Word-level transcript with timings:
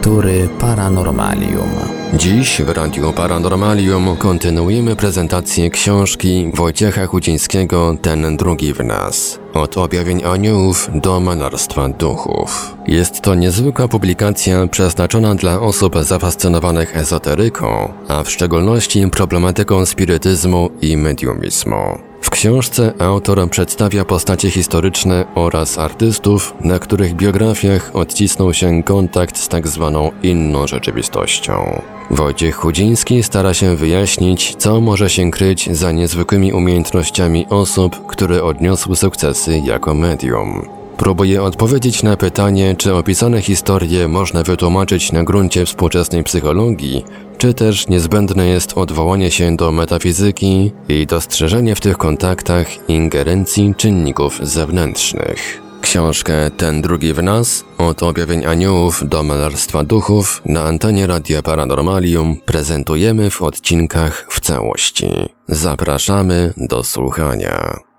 lektury 0.00 0.48
Paranormalium. 0.60 1.70
Dziś 2.14 2.62
w 2.62 2.68
Radiu 2.68 3.12
Paranormalium 3.12 4.16
kontynuujemy 4.16 4.96
prezentację 4.96 5.70
książki 5.70 6.50
Wojciecha 6.54 7.06
Chudzińskiego 7.06 7.96
Ten 8.02 8.36
drugi 8.36 8.74
w 8.74 8.84
nas. 8.84 9.38
Od 9.54 9.78
objawień 9.78 10.24
aniołów 10.24 10.90
do 10.94 11.20
malarstwa 11.20 11.88
duchów. 11.88 12.76
Jest 12.86 13.20
to 13.20 13.34
niezwykła 13.34 13.88
publikacja 13.88 14.66
przeznaczona 14.66 15.34
dla 15.34 15.60
osób 15.60 15.96
zafascynowanych 16.02 16.96
ezoteryką, 16.96 17.92
a 18.08 18.22
w 18.22 18.30
szczególności 18.30 19.08
problematyką 19.10 19.86
spirytyzmu 19.86 20.70
i 20.82 20.96
mediumizmu. 20.96 22.09
W 22.20 22.30
książce 22.30 22.92
autor 22.98 23.50
przedstawia 23.50 24.04
postacie 24.04 24.50
historyczne 24.50 25.24
oraz 25.34 25.78
artystów, 25.78 26.54
na 26.60 26.78
których 26.78 27.14
biografiach 27.14 27.90
odcisnął 27.94 28.54
się 28.54 28.82
kontakt 28.82 29.38
z 29.38 29.48
tak 29.48 29.68
zwaną 29.68 30.10
inną 30.22 30.66
rzeczywistością. 30.66 31.82
Wojciech 32.10 32.56
Chudziński 32.56 33.22
stara 33.22 33.54
się 33.54 33.76
wyjaśnić, 33.76 34.56
co 34.56 34.80
może 34.80 35.10
się 35.10 35.30
kryć 35.30 35.76
za 35.76 35.92
niezwykłymi 35.92 36.52
umiejętnościami 36.52 37.46
osób, 37.50 38.06
które 38.06 38.42
odniosły 38.44 38.96
sukcesy 38.96 39.58
jako 39.58 39.94
medium. 39.94 40.79
Próbuje 41.00 41.42
odpowiedzieć 41.42 42.02
na 42.02 42.16
pytanie, 42.16 42.74
czy 42.78 42.94
opisane 42.94 43.42
historie 43.42 44.08
można 44.08 44.42
wytłumaczyć 44.42 45.12
na 45.12 45.24
gruncie 45.24 45.66
współczesnej 45.66 46.24
psychologii, 46.24 47.04
czy 47.38 47.54
też 47.54 47.88
niezbędne 47.88 48.46
jest 48.46 48.78
odwołanie 48.78 49.30
się 49.30 49.56
do 49.56 49.72
metafizyki 49.72 50.72
i 50.88 51.06
dostrzeżenie 51.06 51.74
w 51.74 51.80
tych 51.80 51.98
kontaktach 51.98 52.88
ingerencji 52.88 53.74
czynników 53.76 54.38
zewnętrznych. 54.42 55.62
Książkę 55.80 56.50
Ten 56.56 56.82
drugi 56.82 57.12
w 57.12 57.22
nas, 57.22 57.64
od 57.78 58.02
objawień 58.02 58.46
aniołów 58.46 59.08
do 59.08 59.22
malarstwa 59.22 59.84
duchów 59.84 60.42
na 60.44 60.62
antenie 60.62 61.06
Radia 61.06 61.42
Paranormalium 61.42 62.36
prezentujemy 62.44 63.30
w 63.30 63.42
odcinkach 63.42 64.26
w 64.30 64.40
całości. 64.40 65.10
Zapraszamy 65.48 66.54
do 66.56 66.84
słuchania. 66.84 67.89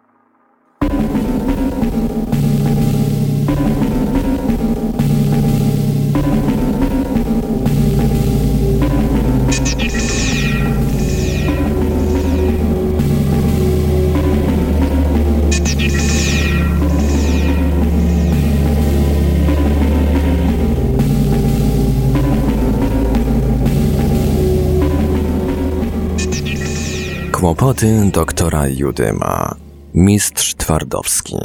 Kłopoty 27.51 28.09
doktora 28.13 28.67
Judyma. 28.67 29.55
Mistrz 29.93 30.55
Twardowski. 30.55 31.35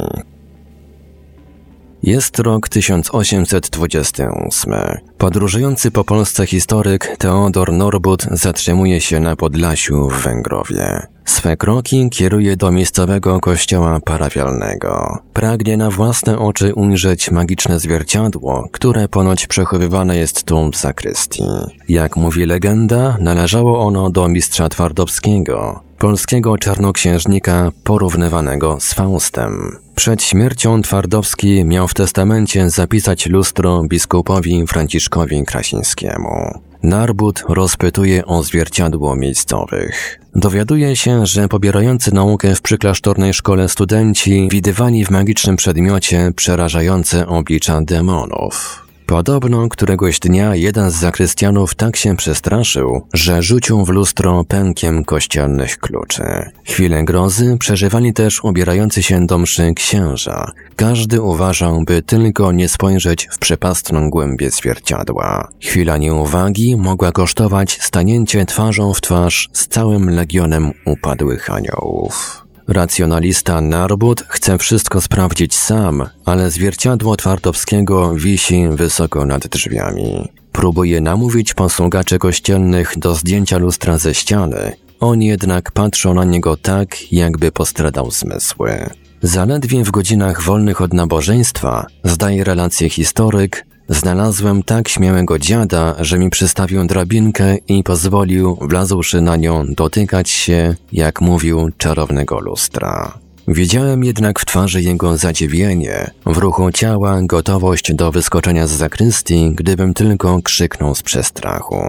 Jest 2.03 2.39
rok 2.39 2.69
1828. 2.69 4.73
Podróżujący 5.17 5.91
po 5.91 6.03
Polsce 6.03 6.45
historyk 6.45 7.15
Teodor 7.17 7.73
Norbut 7.73 8.27
zatrzymuje 8.31 9.01
się 9.01 9.19
na 9.19 9.35
Podlasiu 9.35 10.09
w 10.09 10.23
Węgrowie. 10.23 11.07
Swe 11.25 11.57
kroki 11.57 12.09
kieruje 12.09 12.57
do 12.57 12.71
miejscowego 12.71 13.39
kościoła 13.39 13.99
parafialnego. 14.05 15.17
Pragnie 15.33 15.77
na 15.77 15.89
własne 15.89 16.39
oczy 16.39 16.73
ujrzeć 16.73 17.31
magiczne 17.31 17.79
zwierciadło, 17.79 18.67
które 18.71 19.07
ponoć 19.07 19.47
przechowywane 19.47 20.17
jest 20.17 20.43
tu 20.43 20.71
w 20.71 20.75
zakrystii. 20.75 21.43
Jak 21.89 22.15
mówi 22.15 22.45
legenda, 22.45 23.17
należało 23.21 23.79
ono 23.79 24.09
do 24.09 24.27
mistrza 24.27 24.69
Twardowskiego, 24.69 25.86
polskiego 25.97 26.57
czarnoksiężnika 26.57 27.71
porównywanego 27.83 28.77
z 28.79 28.93
Faustem. 28.93 29.77
Przed 29.95 30.23
śmiercią 30.23 30.81
Twardowski 30.81 31.65
miał 31.65 31.87
w 31.87 31.93
testamencie 31.93 32.69
zapisać 32.69 33.25
lustro 33.25 33.83
biskupowi 33.83 34.67
Franciszkowi 34.67 35.45
Krasińskiemu. 35.45 36.61
Narbut 36.83 37.43
rozpytuje 37.49 38.25
o 38.25 38.43
zwierciadło 38.43 39.15
miejscowych. 39.15 40.19
Dowiaduje 40.35 40.95
się, 40.95 41.25
że 41.25 41.47
pobierający 41.47 42.13
naukę 42.13 42.55
w 42.55 42.61
przyklasztornej 42.61 43.33
szkole 43.33 43.69
studenci 43.69 44.47
widywali 44.51 45.05
w 45.05 45.09
magicznym 45.09 45.55
przedmiocie 45.55 46.31
przerażające 46.35 47.27
oblicza 47.27 47.81
demonów. 47.81 48.86
Podobno 49.07 49.69
któregoś 49.69 50.19
dnia 50.19 50.55
jeden 50.55 50.91
z 50.91 50.95
zakrystianów 50.95 51.75
tak 51.75 51.95
się 51.95 52.15
przestraszył, 52.15 53.01
że 53.13 53.43
rzucił 53.43 53.85
w 53.85 53.89
lustro 53.89 54.43
pękiem 54.43 55.05
kościelnych 55.05 55.77
kluczy. 55.77 56.23
Chwilę 56.65 57.03
grozy 57.03 57.57
przeżywali 57.59 58.13
też 58.13 58.43
ubierający 58.43 59.03
się 59.03 59.25
do 59.25 59.37
mszy 59.37 59.73
księża. 59.73 60.51
Każdy 60.75 61.21
uważał, 61.21 61.83
by 61.83 62.01
tylko 62.01 62.51
nie 62.51 62.69
spojrzeć 62.69 63.27
w 63.31 63.37
przepastną 63.37 64.09
głębię 64.09 64.51
zwierciadła. 64.51 65.47
Chwila 65.61 65.97
nieuwagi 65.97 66.75
mogła 66.75 67.11
kosztować 67.11 67.77
stanięcie 67.81 68.45
twarzą 68.45 68.93
w 68.93 69.01
twarz 69.01 69.49
z 69.53 69.67
całym 69.67 70.09
legionem 70.09 70.71
upadłych 70.85 71.49
aniołów. 71.49 72.46
Racjonalista 72.67 73.61
Narbut 73.61 74.23
chce 74.27 74.57
wszystko 74.57 75.01
sprawdzić 75.01 75.55
sam, 75.55 76.09
ale 76.25 76.51
zwierciadło 76.51 77.17
Twardowskiego 77.17 78.15
wisi 78.15 78.67
wysoko 78.71 79.25
nad 79.25 79.47
drzwiami. 79.47 80.29
Próbuje 80.51 81.01
namówić 81.01 81.53
posługaczy 81.53 82.19
kościelnych 82.19 82.93
do 82.97 83.15
zdjęcia 83.15 83.57
lustra 83.57 83.97
ze 83.97 84.13
ściany. 84.13 84.71
Oni 84.99 85.25
jednak 85.25 85.71
patrzą 85.71 86.13
na 86.13 86.23
niego 86.23 86.57
tak, 86.57 87.11
jakby 87.11 87.51
postradał 87.51 88.11
zmysły. 88.11 88.89
Zaledwie 89.21 89.83
w 89.83 89.91
godzinach 89.91 90.41
wolnych 90.41 90.81
od 90.81 90.93
nabożeństwa, 90.93 91.85
zdaje 92.03 92.43
relację 92.43 92.89
historyk, 92.89 93.65
Znalazłem 93.89 94.63
tak 94.63 94.89
śmiałego 94.89 95.39
dziada, 95.39 95.95
że 95.99 96.19
mi 96.19 96.29
przystawił 96.29 96.85
drabinkę 96.85 97.57
i 97.67 97.83
pozwolił, 97.83 98.57
wlazłszy 98.61 99.21
na 99.21 99.35
nią, 99.35 99.65
dotykać 99.67 100.29
się, 100.29 100.75
jak 100.91 101.21
mówił, 101.21 101.69
czarownego 101.77 102.39
lustra. 102.39 103.17
Widziałem 103.47 104.03
jednak 104.03 104.39
w 104.39 104.45
twarzy 104.45 104.81
jego 104.81 105.17
zadziwienie, 105.17 106.11
w 106.25 106.37
ruchu 106.37 106.71
ciała 106.71 107.21
gotowość 107.21 107.93
do 107.93 108.11
wyskoczenia 108.11 108.67
z 108.67 108.71
zakrystii, 108.71 109.51
gdybym 109.55 109.93
tylko 109.93 110.41
krzyknął 110.41 110.95
z 110.95 111.01
przestrachu. 111.01 111.81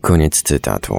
Koniec 0.00 0.42
cytatu. 0.42 0.94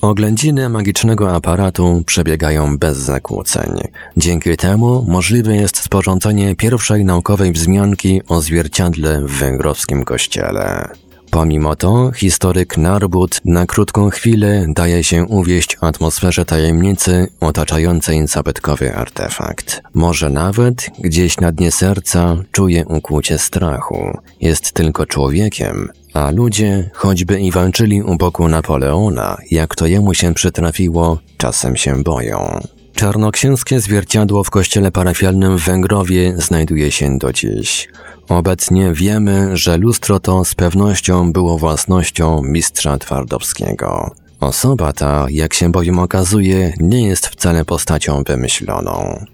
Oględziny 0.00 0.68
magicznego 0.68 1.34
aparatu 1.34 2.02
przebiegają 2.06 2.78
bez 2.78 2.96
zakłóceń. 2.96 3.70
Dzięki 4.16 4.56
temu 4.56 5.04
możliwe 5.08 5.56
jest 5.56 5.76
sporządzenie 5.76 6.56
pierwszej 6.56 7.04
naukowej 7.04 7.52
wzmianki 7.52 8.20
o 8.28 8.40
zwierciadle 8.40 9.20
w 9.20 9.30
węgrowskim 9.30 10.04
kościele. 10.04 10.88
Pomimo 11.30 11.76
to, 11.76 12.10
historyk 12.12 12.76
Narbut 12.76 13.40
na 13.44 13.66
krótką 13.66 14.10
chwilę 14.10 14.66
daje 14.68 15.04
się 15.04 15.24
uwieść 15.24 15.76
atmosferze 15.80 16.44
tajemnicy 16.44 17.28
otaczającej 17.40 18.26
zabytkowy 18.26 18.94
artefakt. 18.94 19.82
Może 19.94 20.30
nawet 20.30 20.90
gdzieś 20.98 21.40
na 21.40 21.52
dnie 21.52 21.72
serca 21.72 22.36
czuje 22.52 22.86
ukłucie 22.86 23.38
strachu. 23.38 24.18
Jest 24.40 24.72
tylko 24.72 25.06
człowiekiem, 25.06 25.88
a 26.14 26.30
ludzie, 26.30 26.90
choćby 26.94 27.40
i 27.40 27.50
walczyli 27.50 28.02
u 28.02 28.16
boku 28.16 28.48
Napoleona, 28.48 29.36
jak 29.50 29.74
to 29.74 29.86
jemu 29.86 30.14
się 30.14 30.34
przytrafiło, 30.34 31.18
czasem 31.36 31.76
się 31.76 32.02
boją. 32.02 32.60
Czarnoksięskie 33.00 33.80
zwierciadło 33.80 34.44
w 34.44 34.50
kościele 34.50 34.92
parafialnym 34.92 35.58
w 35.58 35.64
Węgrowie 35.64 36.34
znajduje 36.36 36.90
się 36.90 37.18
do 37.18 37.32
dziś. 37.32 37.88
Obecnie 38.28 38.92
wiemy, 38.92 39.56
że 39.56 39.76
lustro 39.76 40.20
to 40.20 40.44
z 40.44 40.54
pewnością 40.54 41.32
było 41.32 41.58
własnością 41.58 42.42
mistrza 42.42 42.98
Twardowskiego. 42.98 44.10
Osoba 44.40 44.92
ta, 44.92 45.26
jak 45.30 45.54
się 45.54 45.72
bowiem 45.72 45.98
okazuje, 45.98 46.72
nie 46.80 47.06
jest 47.06 47.26
wcale 47.26 47.64
postacią 47.64 48.22
wymyśloną. 48.22 49.24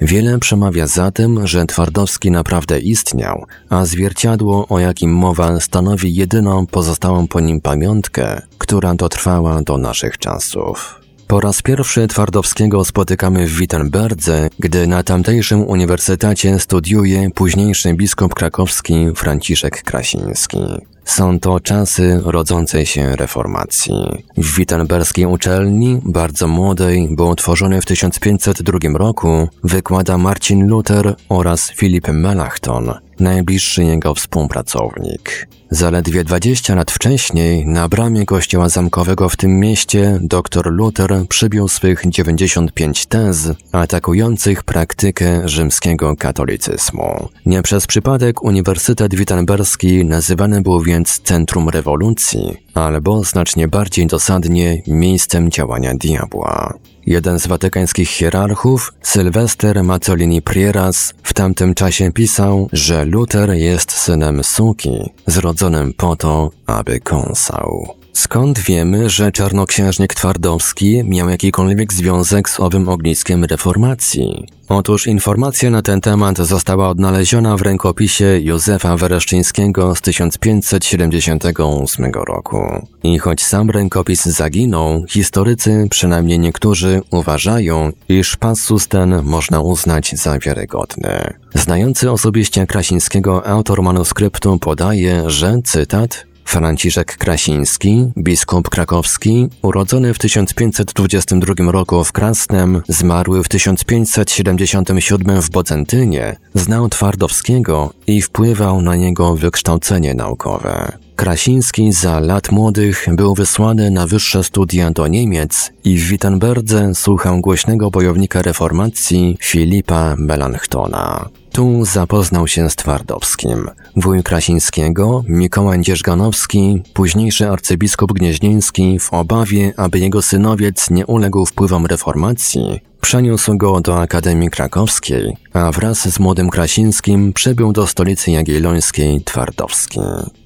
Wiele 0.00 0.38
przemawia 0.38 0.86
za 0.86 1.10
tym, 1.10 1.46
że 1.46 1.66
Twardowski 1.66 2.30
naprawdę 2.30 2.78
istniał, 2.80 3.46
a 3.68 3.84
zwierciadło, 3.84 4.68
o 4.68 4.78
jakim 4.78 5.14
mowa, 5.14 5.60
stanowi 5.60 6.14
jedyną 6.14 6.66
pozostałą 6.66 7.28
po 7.28 7.40
nim 7.40 7.60
pamiątkę, 7.60 8.42
która 8.58 8.94
dotrwała 8.94 9.62
do 9.62 9.78
naszych 9.78 10.18
czasów. 10.18 11.03
Po 11.28 11.40
raz 11.40 11.62
pierwszy 11.62 12.08
Twardowskiego 12.08 12.84
spotykamy 12.84 13.46
w 13.46 13.56
Wittenberdze, 13.56 14.48
gdy 14.58 14.86
na 14.86 15.02
tamtejszym 15.02 15.62
uniwersytecie 15.68 16.58
studiuje 16.58 17.30
późniejszy 17.30 17.94
biskup 17.94 18.34
krakowski 18.34 19.06
Franciszek 19.14 19.82
Krasiński. 19.82 20.58
Są 21.04 21.40
to 21.40 21.60
czasy 21.60 22.20
rodzącej 22.24 22.86
się 22.86 23.16
reformacji. 23.16 23.94
W 24.36 24.56
wittenberskiej 24.56 25.26
uczelni, 25.26 26.00
bardzo 26.04 26.48
młodej, 26.48 27.08
bo 27.10 27.26
utworzony 27.26 27.80
w 27.80 27.86
1502 27.86 28.78
roku, 28.94 29.48
wykłada 29.64 30.18
Marcin 30.18 30.66
Luther 30.66 31.16
oraz 31.28 31.70
Filip 31.70 32.08
Melanchthon, 32.08 32.94
najbliższy 33.20 33.84
jego 33.84 34.14
współpracownik. 34.14 35.46
Zaledwie 35.74 36.24
20 36.24 36.74
lat 36.74 36.90
wcześniej 36.90 37.66
na 37.66 37.88
bramie 37.88 38.26
kościoła 38.26 38.68
zamkowego 38.68 39.28
w 39.28 39.36
tym 39.36 39.60
mieście 39.60 40.18
dr 40.22 40.72
Luther 40.72 41.24
przybił 41.28 41.68
swych 41.68 42.02
95 42.08 43.06
tez 43.06 43.48
atakujących 43.72 44.64
praktykę 44.64 45.48
rzymskiego 45.48 46.16
katolicyzmu. 46.16 47.28
Nie 47.46 47.62
przez 47.62 47.86
przypadek 47.86 48.42
Uniwersytet 48.42 49.14
Wittenberski 49.14 50.04
nazywany 50.04 50.62
był 50.62 50.80
więc 50.80 50.93
centrum 51.02 51.68
rewolucji, 51.68 52.56
albo 52.74 53.24
znacznie 53.24 53.68
bardziej 53.68 54.06
dosadnie 54.06 54.82
miejscem 54.86 55.50
działania 55.50 55.94
diabła. 55.94 56.74
Jeden 57.06 57.38
z 57.38 57.46
watykańskich 57.46 58.08
hierarchów, 58.08 58.92
Sylwester 59.02 59.84
Mazzolini 59.84 60.42
Prieras, 60.42 61.14
w 61.22 61.32
tamtym 61.32 61.74
czasie 61.74 62.12
pisał, 62.12 62.68
że 62.72 63.04
Luther 63.04 63.50
jest 63.50 63.92
synem 63.92 64.44
suki, 64.44 65.10
zrodzonym 65.26 65.94
po 65.96 66.16
to, 66.16 66.50
aby 66.66 67.00
kąsał. 67.00 67.94
Skąd 68.14 68.58
wiemy, 68.58 69.10
że 69.10 69.32
czarnoksiężnik 69.32 70.14
Twardowski 70.14 71.02
miał 71.04 71.28
jakikolwiek 71.28 71.92
związek 71.92 72.48
z 72.48 72.60
owym 72.60 72.88
ogniskiem 72.88 73.44
reformacji? 73.44 74.46
Otóż 74.68 75.06
informacja 75.06 75.70
na 75.70 75.82
ten 75.82 76.00
temat 76.00 76.38
została 76.38 76.88
odnaleziona 76.88 77.56
w 77.56 77.62
rękopisie 77.62 78.40
Józefa 78.42 78.96
Wereszczyńskiego 78.96 79.94
z 79.94 80.00
1578 80.00 82.12
roku. 82.14 82.86
I 83.02 83.18
choć 83.18 83.44
sam 83.44 83.70
rękopis 83.70 84.24
zaginął, 84.24 85.04
historycy, 85.08 85.86
przynajmniej 85.90 86.38
niektórzy, 86.38 87.02
uważają, 87.10 87.92
iż 88.08 88.36
passus 88.36 88.88
ten 88.88 89.22
można 89.22 89.60
uznać 89.60 90.16
za 90.16 90.38
wiarygodny. 90.38 91.34
Znający 91.54 92.10
osobiście 92.10 92.66
Krasińskiego 92.66 93.46
autor 93.46 93.82
manuskryptu 93.82 94.58
podaje, 94.58 95.30
że, 95.30 95.58
cytat, 95.64 96.26
Franciszek 96.44 97.16
Krasiński, 97.16 98.12
biskup 98.18 98.68
krakowski, 98.68 99.48
urodzony 99.62 100.14
w 100.14 100.18
1522 100.18 101.72
roku 101.72 102.04
w 102.04 102.12
Krasnem, 102.12 102.82
zmarły 102.88 103.42
w 103.42 103.48
1577 103.48 105.42
w 105.42 105.50
Bocentynie, 105.50 106.36
znał 106.54 106.88
Twardowskiego 106.88 107.92
i 108.06 108.22
wpływał 108.22 108.82
na 108.82 108.96
jego 108.96 109.36
wykształcenie 109.36 110.14
naukowe. 110.14 111.03
Krasiński 111.16 111.92
za 111.92 112.20
lat 112.20 112.52
młodych 112.52 113.06
był 113.12 113.34
wysłany 113.34 113.90
na 113.90 114.06
wyższe 114.06 114.44
studia 114.44 114.90
do 114.90 115.08
Niemiec 115.08 115.72
i 115.84 115.98
w 115.98 116.08
Wittenberdze 116.08 116.94
słuchał 116.94 117.40
głośnego 117.40 117.90
bojownika 117.90 118.42
reformacji 118.42 119.36
Filipa 119.42 120.14
Melanchtona. 120.18 121.28
Tu 121.52 121.84
zapoznał 121.84 122.48
się 122.48 122.70
z 122.70 122.76
Twardowskim. 122.76 123.70
Wuj 123.96 124.22
Krasińskiego, 124.22 125.24
Mikołaj 125.28 125.80
Dzierżganowski, 125.80 126.82
późniejszy 126.94 127.48
arcybiskup 127.48 128.12
gnieźnieński 128.12 128.98
w 128.98 129.12
obawie, 129.12 129.72
aby 129.76 129.98
jego 129.98 130.22
synowiec 130.22 130.90
nie 130.90 131.06
uległ 131.06 131.46
wpływom 131.46 131.86
reformacji, 131.86 132.80
przeniósł 133.00 133.56
go 133.56 133.80
do 133.80 134.00
Akademii 134.00 134.50
Krakowskiej, 134.50 135.36
a 135.52 135.72
wraz 135.72 136.08
z 136.08 136.18
młodym 136.20 136.50
Krasińskim 136.50 137.32
przybył 137.32 137.72
do 137.72 137.86
stolicy 137.86 138.30
jagiellońskiej 138.30 139.20
Twardowski. 139.24 140.00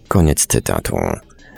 Koniec 0.09 0.47
cytatu. 0.47 0.97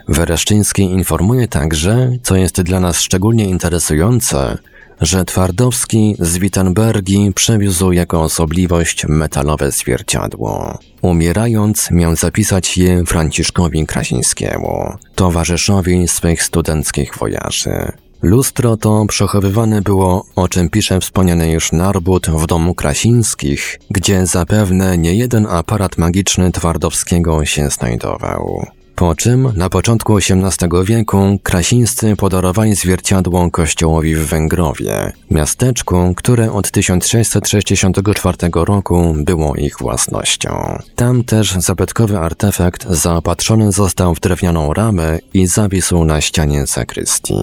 Wereszczyński 0.09 0.83
informuje 0.83 1.49
także, 1.49 2.11
co 2.23 2.37
jest 2.37 2.63
dla 2.63 2.81
nas 2.81 3.01
szczególnie 3.01 3.45
interesujące, 3.45 4.59
że 5.01 5.25
Twardowski 5.25 6.17
z 6.19 6.39
Wittenbergi 6.39 7.33
przewiózł 7.35 7.93
jako 7.93 8.23
osobliwość 8.23 9.07
metalowe 9.09 9.71
zwierciadło. 9.71 10.79
Umierając 11.03 11.91
miał 11.91 12.17
zapisać 12.17 12.79
je 12.79 13.05
Franciszkowi 13.05 13.87
Krasińskiemu, 13.87 14.95
towarzyszowi 15.15 16.09
swych 16.09 16.43
studenckich 16.43 17.19
wojaży. 17.19 17.93
Lustro 18.23 18.77
to 18.77 19.07
przechowywane 19.09 19.83
było, 19.83 20.27
o 20.37 20.49
czym 20.49 20.71
pisze 20.71 21.01
wspomniany 21.01 21.51
już 21.51 21.73
Narbut 21.73 22.27
w 22.27 22.47
domu 22.47 22.75
Krasińskich, 22.75 23.79
gdzie 23.91 24.27
zapewne 24.27 24.99
nie 24.99 25.15
jeden 25.15 25.47
aparat 25.47 25.99
magiczny 25.99 26.53
Twardowskiego 26.53 27.45
się 27.45 27.71
znajdował. 27.71 28.67
Po 29.01 29.15
czym 29.15 29.53
na 29.57 29.71
początku 29.71 30.17
XVIII 30.17 30.85
wieku 30.85 31.39
krasińscy 31.43 32.17
podarowali 32.17 32.75
zwierciadło 32.75 33.51
kościołowi 33.51 34.15
w 34.15 34.27
Węgrowie, 34.27 35.13
miasteczku, 35.31 36.15
które 36.17 36.53
od 36.53 36.71
1664 36.71 38.37
roku 38.55 39.15
było 39.17 39.57
ich 39.57 39.79
własnością. 39.79 40.79
Tam 40.97 41.25
też 41.25 41.53
zabytkowy 41.53 42.19
artefakt 42.19 42.87
zaopatrzony 42.91 43.73
został 43.73 44.15
w 44.15 44.21
drewnianą 44.21 44.75
ramę 44.75 45.19
i 45.35 45.47
zawisł 45.47 46.05
na 46.05 46.21
ścianie 46.21 46.67
zakrystii. 46.67 47.35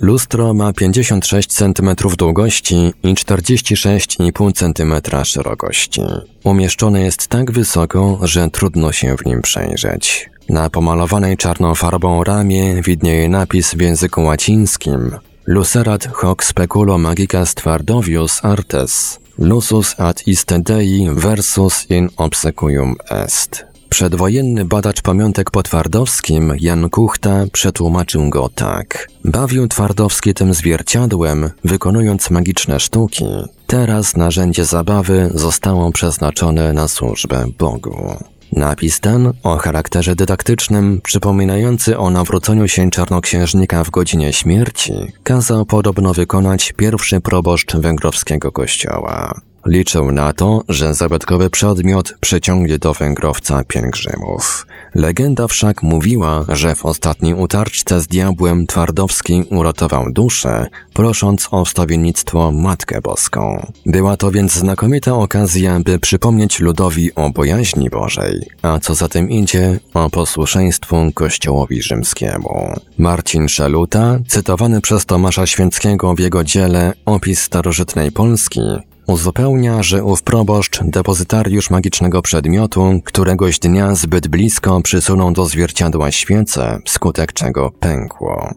Lustro 0.00 0.54
ma 0.54 0.72
56 0.72 1.48
cm 1.48 1.94
długości 2.18 2.92
i 3.02 3.14
46,5 3.14 4.52
cm 4.52 5.24
szerokości. 5.24 6.02
Umieszczone 6.44 7.00
jest 7.00 7.28
tak 7.28 7.50
wysoko, 7.50 8.18
że 8.22 8.50
trudno 8.50 8.92
się 8.92 9.16
w 9.16 9.26
nim 9.26 9.42
przejrzeć. 9.42 10.30
Na 10.48 10.70
pomalowanej 10.70 11.36
czarną 11.36 11.74
farbą 11.74 12.24
ramie 12.24 12.82
widnieje 12.82 13.28
napis 13.28 13.74
w 13.74 13.80
języku 13.80 14.22
łacińskim 14.22 15.10
Lucerat 15.46 16.06
hoc 16.06 16.44
speculo 16.44 16.98
magicas 16.98 17.54
twardovius 17.54 18.44
artes, 18.44 19.20
lusus 19.38 19.94
ad 19.98 20.26
iste 20.26 20.58
dei 20.58 21.08
versus 21.12 21.86
in 21.90 22.08
obsequium 22.16 22.96
est. 23.10 23.73
Przedwojenny 23.94 24.64
badacz 24.64 25.02
pamiątek 25.02 25.50
po 25.50 25.62
Twardowskim, 25.62 26.52
Jan 26.60 26.90
Kuchta, 26.90 27.44
przetłumaczył 27.52 28.30
go 28.30 28.48
tak. 28.48 29.08
Bawił 29.24 29.68
Twardowski 29.68 30.34
tym 30.34 30.54
zwierciadłem, 30.54 31.50
wykonując 31.64 32.30
magiczne 32.30 32.80
sztuki. 32.80 33.24
Teraz 33.66 34.16
narzędzie 34.16 34.64
zabawy 34.64 35.30
zostało 35.34 35.92
przeznaczone 35.92 36.72
na 36.72 36.88
służbę 36.88 37.44
Bogu. 37.58 38.16
Napis 38.52 39.00
ten, 39.00 39.32
o 39.42 39.56
charakterze 39.56 40.16
dydaktycznym, 40.16 41.00
przypominający 41.02 41.98
o 41.98 42.10
nawróceniu 42.10 42.68
się 42.68 42.90
czarnoksiężnika 42.90 43.84
w 43.84 43.90
godzinie 43.90 44.32
śmierci, 44.32 44.92
kazał 45.22 45.66
podobno 45.66 46.14
wykonać 46.14 46.72
pierwszy 46.76 47.20
proboszcz 47.20 47.76
węgrowskiego 47.76 48.52
kościoła. 48.52 49.40
Liczył 49.66 50.12
na 50.12 50.32
to, 50.32 50.62
że 50.68 50.94
zabytkowy 50.94 51.50
przedmiot 51.50 52.14
przyciągnie 52.20 52.78
do 52.78 52.94
węgrowca 52.94 53.64
pielgrzymów. 53.64 54.66
Legenda 54.94 55.48
wszak 55.48 55.82
mówiła, 55.82 56.44
że 56.48 56.74
w 56.74 56.86
ostatniej 56.86 57.34
utarczce 57.34 58.00
z 58.00 58.06
diabłem 58.06 58.66
Twardowski 58.66 59.44
uratował 59.50 60.12
duszę, 60.12 60.66
prosząc 60.92 61.48
o 61.50 61.64
wstawiennictwo 61.64 62.52
Matkę 62.52 63.00
Boską. 63.00 63.72
Była 63.86 64.16
to 64.16 64.30
więc 64.30 64.52
znakomita 64.52 65.14
okazja, 65.14 65.80
by 65.80 65.98
przypomnieć 65.98 66.60
ludowi 66.60 67.14
o 67.14 67.30
bojaźni 67.30 67.90
Bożej, 67.90 68.46
a 68.62 68.78
co 68.78 68.94
za 68.94 69.08
tym 69.08 69.30
idzie, 69.30 69.80
o 69.94 70.10
posłuszeństwu 70.10 70.96
Kościołowi 71.14 71.82
Rzymskiemu. 71.82 72.72
Marcin 72.98 73.48
Szeluta, 73.48 74.18
cytowany 74.28 74.80
przez 74.80 75.06
Tomasza 75.06 75.46
Święckiego 75.46 76.14
w 76.14 76.18
jego 76.18 76.44
dziele 76.44 76.92
Opis 77.04 77.42
starożytnej 77.42 78.12
Polski, 78.12 78.60
Uzupełnia, 79.06 79.82
że 79.82 80.04
ów 80.04 80.22
proboszcz, 80.22 80.80
depozytariusz 80.82 81.70
magicznego 81.70 82.22
przedmiotu, 82.22 83.00
któregoś 83.04 83.58
dnia 83.58 83.94
zbyt 83.94 84.28
blisko 84.28 84.80
przysunął 84.80 85.32
do 85.32 85.46
zwierciadła 85.46 86.10
świecę, 86.10 86.78
wskutek 86.84 87.32
czego 87.32 87.70
pękło. 87.70 88.54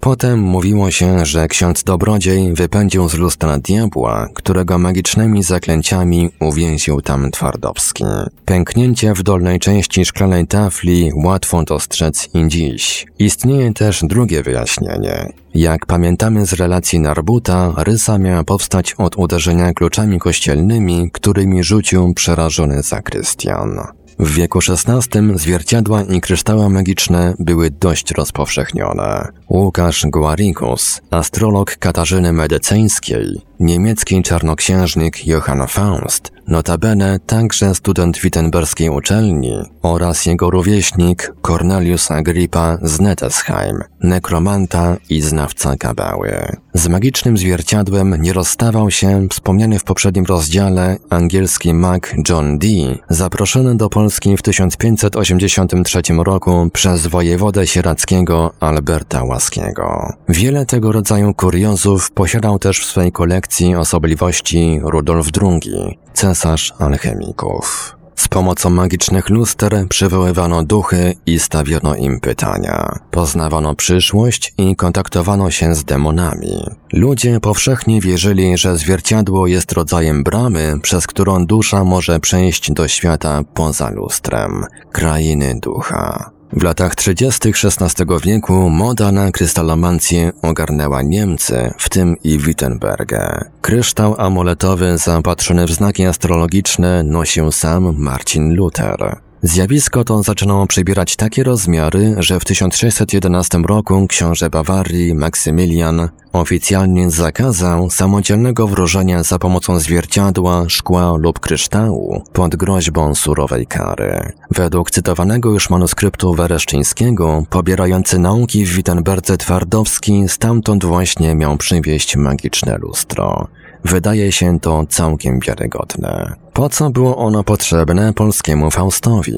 Potem 0.00 0.40
mówiło 0.40 0.90
się, 0.90 1.26
że 1.26 1.48
ksiądz 1.48 1.84
dobrodziej 1.84 2.54
wypędził 2.54 3.08
z 3.08 3.14
lustra 3.14 3.58
diabła, 3.58 4.28
którego 4.34 4.78
magicznymi 4.78 5.42
zaklęciami 5.42 6.30
uwięził 6.40 7.00
tam 7.00 7.30
Twardowski. 7.30 8.04
Pęknięcie 8.44 9.14
w 9.14 9.22
dolnej 9.22 9.58
części 9.58 10.04
szklanej 10.04 10.46
tafli 10.46 11.10
łatwo 11.24 11.64
dostrzec 11.64 12.28
i 12.34 12.48
dziś. 12.48 13.06
Istnieje 13.18 13.72
też 13.72 14.00
drugie 14.02 14.42
wyjaśnienie. 14.42 15.32
Jak 15.54 15.86
pamiętamy 15.86 16.46
z 16.46 16.52
relacji 16.52 17.00
Narbuta, 17.00 17.72
rysa 17.76 18.18
miała 18.18 18.44
powstać 18.44 18.94
od 18.98 19.18
uderzenia 19.18 19.72
kluczami 19.72 20.18
kościelnymi, 20.18 21.10
którymi 21.12 21.64
rzucił 21.64 22.14
przerażony 22.14 22.82
zakrystian. 22.82 23.80
W 24.20 24.34
wieku 24.34 24.58
XVI 24.58 25.20
zwierciadła 25.34 26.02
i 26.02 26.20
kryształy 26.20 26.68
magiczne 26.68 27.34
były 27.38 27.70
dość 27.70 28.10
rozpowszechnione. 28.10 29.28
Łukasz 29.48 30.06
Guarigus, 30.06 31.00
astrolog 31.10 31.76
Katarzyny 31.76 32.32
Medyceńskiej, 32.32 33.42
niemiecki 33.60 34.22
czarnoksiężnik 34.22 35.26
Johann 35.26 35.66
Faust, 35.66 36.32
notabene 36.48 37.18
także 37.26 37.74
student 37.74 38.18
wittenberskiej 38.18 38.88
uczelni 38.88 39.54
oraz 39.82 40.26
jego 40.26 40.50
rówieśnik 40.50 41.34
Cornelius 41.46 42.10
Agrippa 42.10 42.78
z 42.82 43.00
Nettesheim, 43.00 43.78
nekromanta 44.02 44.96
i 45.08 45.20
znawca 45.20 45.76
kabały. 45.76 46.56
Z 46.74 46.88
magicznym 46.88 47.38
zwierciadłem 47.38 48.22
nie 48.22 48.32
rozstawał 48.32 48.90
się 48.90 49.26
wspomniany 49.30 49.78
w 49.78 49.84
poprzednim 49.84 50.24
rozdziale 50.24 50.96
angielski 51.10 51.74
mag 51.74 52.14
John 52.28 52.58
Dee, 52.58 52.98
zaproszony 53.08 53.76
do 53.76 53.88
Polski 53.88 54.36
w 54.36 54.42
1583 54.42 56.02
roku 56.24 56.70
przez 56.72 57.06
wojewodę 57.06 57.66
sierackiego 57.66 58.52
Alberta 58.60 59.24
Łaskiego. 59.24 60.12
Wiele 60.28 60.66
tego 60.66 60.92
rodzaju 60.92 61.34
kuriozów 61.34 62.10
posiadał 62.10 62.58
też 62.58 62.80
w 62.80 62.84
swojej 62.84 63.12
kolekcji 63.12 63.49
osobliwości 63.78 64.80
Rudolf 64.82 65.28
II, 65.42 65.98
cesarz 66.14 66.72
alchemików. 66.78 67.96
Z 68.16 68.28
pomocą 68.28 68.70
magicznych 68.70 69.28
luster 69.28 69.86
przywoływano 69.88 70.64
duchy 70.64 71.14
i 71.26 71.38
stawiono 71.38 71.94
im 71.94 72.20
pytania. 72.20 72.98
Poznawano 73.10 73.74
przyszłość 73.74 74.54
i 74.58 74.76
kontaktowano 74.76 75.50
się 75.50 75.74
z 75.74 75.84
demonami. 75.84 76.64
Ludzie 76.92 77.40
powszechnie 77.40 78.00
wierzyli, 78.00 78.58
że 78.58 78.76
zwierciadło 78.76 79.46
jest 79.46 79.72
rodzajem 79.72 80.24
bramy, 80.24 80.74
przez 80.82 81.06
którą 81.06 81.46
dusza 81.46 81.84
może 81.84 82.20
przejść 82.20 82.72
do 82.72 82.88
świata 82.88 83.42
poza 83.54 83.90
lustrem, 83.90 84.64
krainy 84.92 85.54
ducha. 85.62 86.39
W 86.52 86.62
latach 86.62 86.94
30. 86.94 87.48
XVI 87.64 88.04
wieku 88.24 88.70
moda 88.70 89.12
na 89.12 89.30
krystalomancję 89.30 90.32
ogarnęła 90.42 91.02
Niemcy, 91.02 91.72
w 91.78 91.88
tym 91.88 92.16
i 92.24 92.38
Wittenbergę. 92.38 93.44
Kryształ 93.60 94.14
amuletowy 94.18 94.98
zaopatrzony 94.98 95.66
w 95.66 95.70
znaki 95.70 96.04
astrologiczne 96.04 97.02
nosił 97.02 97.52
sam 97.52 97.94
Marcin 97.96 98.54
Luther. 98.54 99.16
Zjawisko 99.42 100.04
to 100.04 100.22
zaczynało 100.22 100.66
przybierać 100.66 101.16
takie 101.16 101.44
rozmiary, 101.44 102.14
że 102.18 102.40
w 102.40 102.44
1611 102.44 103.58
roku 103.58 104.06
książę 104.08 104.50
Bawarii 104.50 105.14
Maksymilian 105.14 106.08
oficjalnie 106.32 107.10
zakazał 107.10 107.90
samodzielnego 107.90 108.66
wróżenia 108.66 109.22
za 109.22 109.38
pomocą 109.38 109.80
zwierciadła, 109.80 110.68
szkła 110.68 111.12
lub 111.16 111.40
kryształu 111.40 112.22
pod 112.32 112.56
groźbą 112.56 113.14
surowej 113.14 113.66
kary. 113.66 114.32
Według 114.50 114.90
cytowanego 114.90 115.50
już 115.50 115.70
manuskryptu 115.70 116.34
Wereszczyńskiego, 116.34 117.44
pobierający 117.50 118.18
nauki 118.18 118.64
w 118.64 118.68
Wittenberdze 118.74 119.36
Twardowski 119.36 120.24
stamtąd 120.28 120.84
właśnie 120.84 121.34
miał 121.34 121.56
przywieźć 121.56 122.16
magiczne 122.16 122.78
lustro. 122.78 123.48
Wydaje 123.84 124.32
się 124.32 124.60
to 124.60 124.86
całkiem 124.88 125.40
wiarygodne. 125.40 126.34
Po 126.52 126.68
co 126.68 126.90
było 126.90 127.16
ono 127.16 127.44
potrzebne 127.44 128.12
polskiemu 128.12 128.70
Faustowi? 128.70 129.34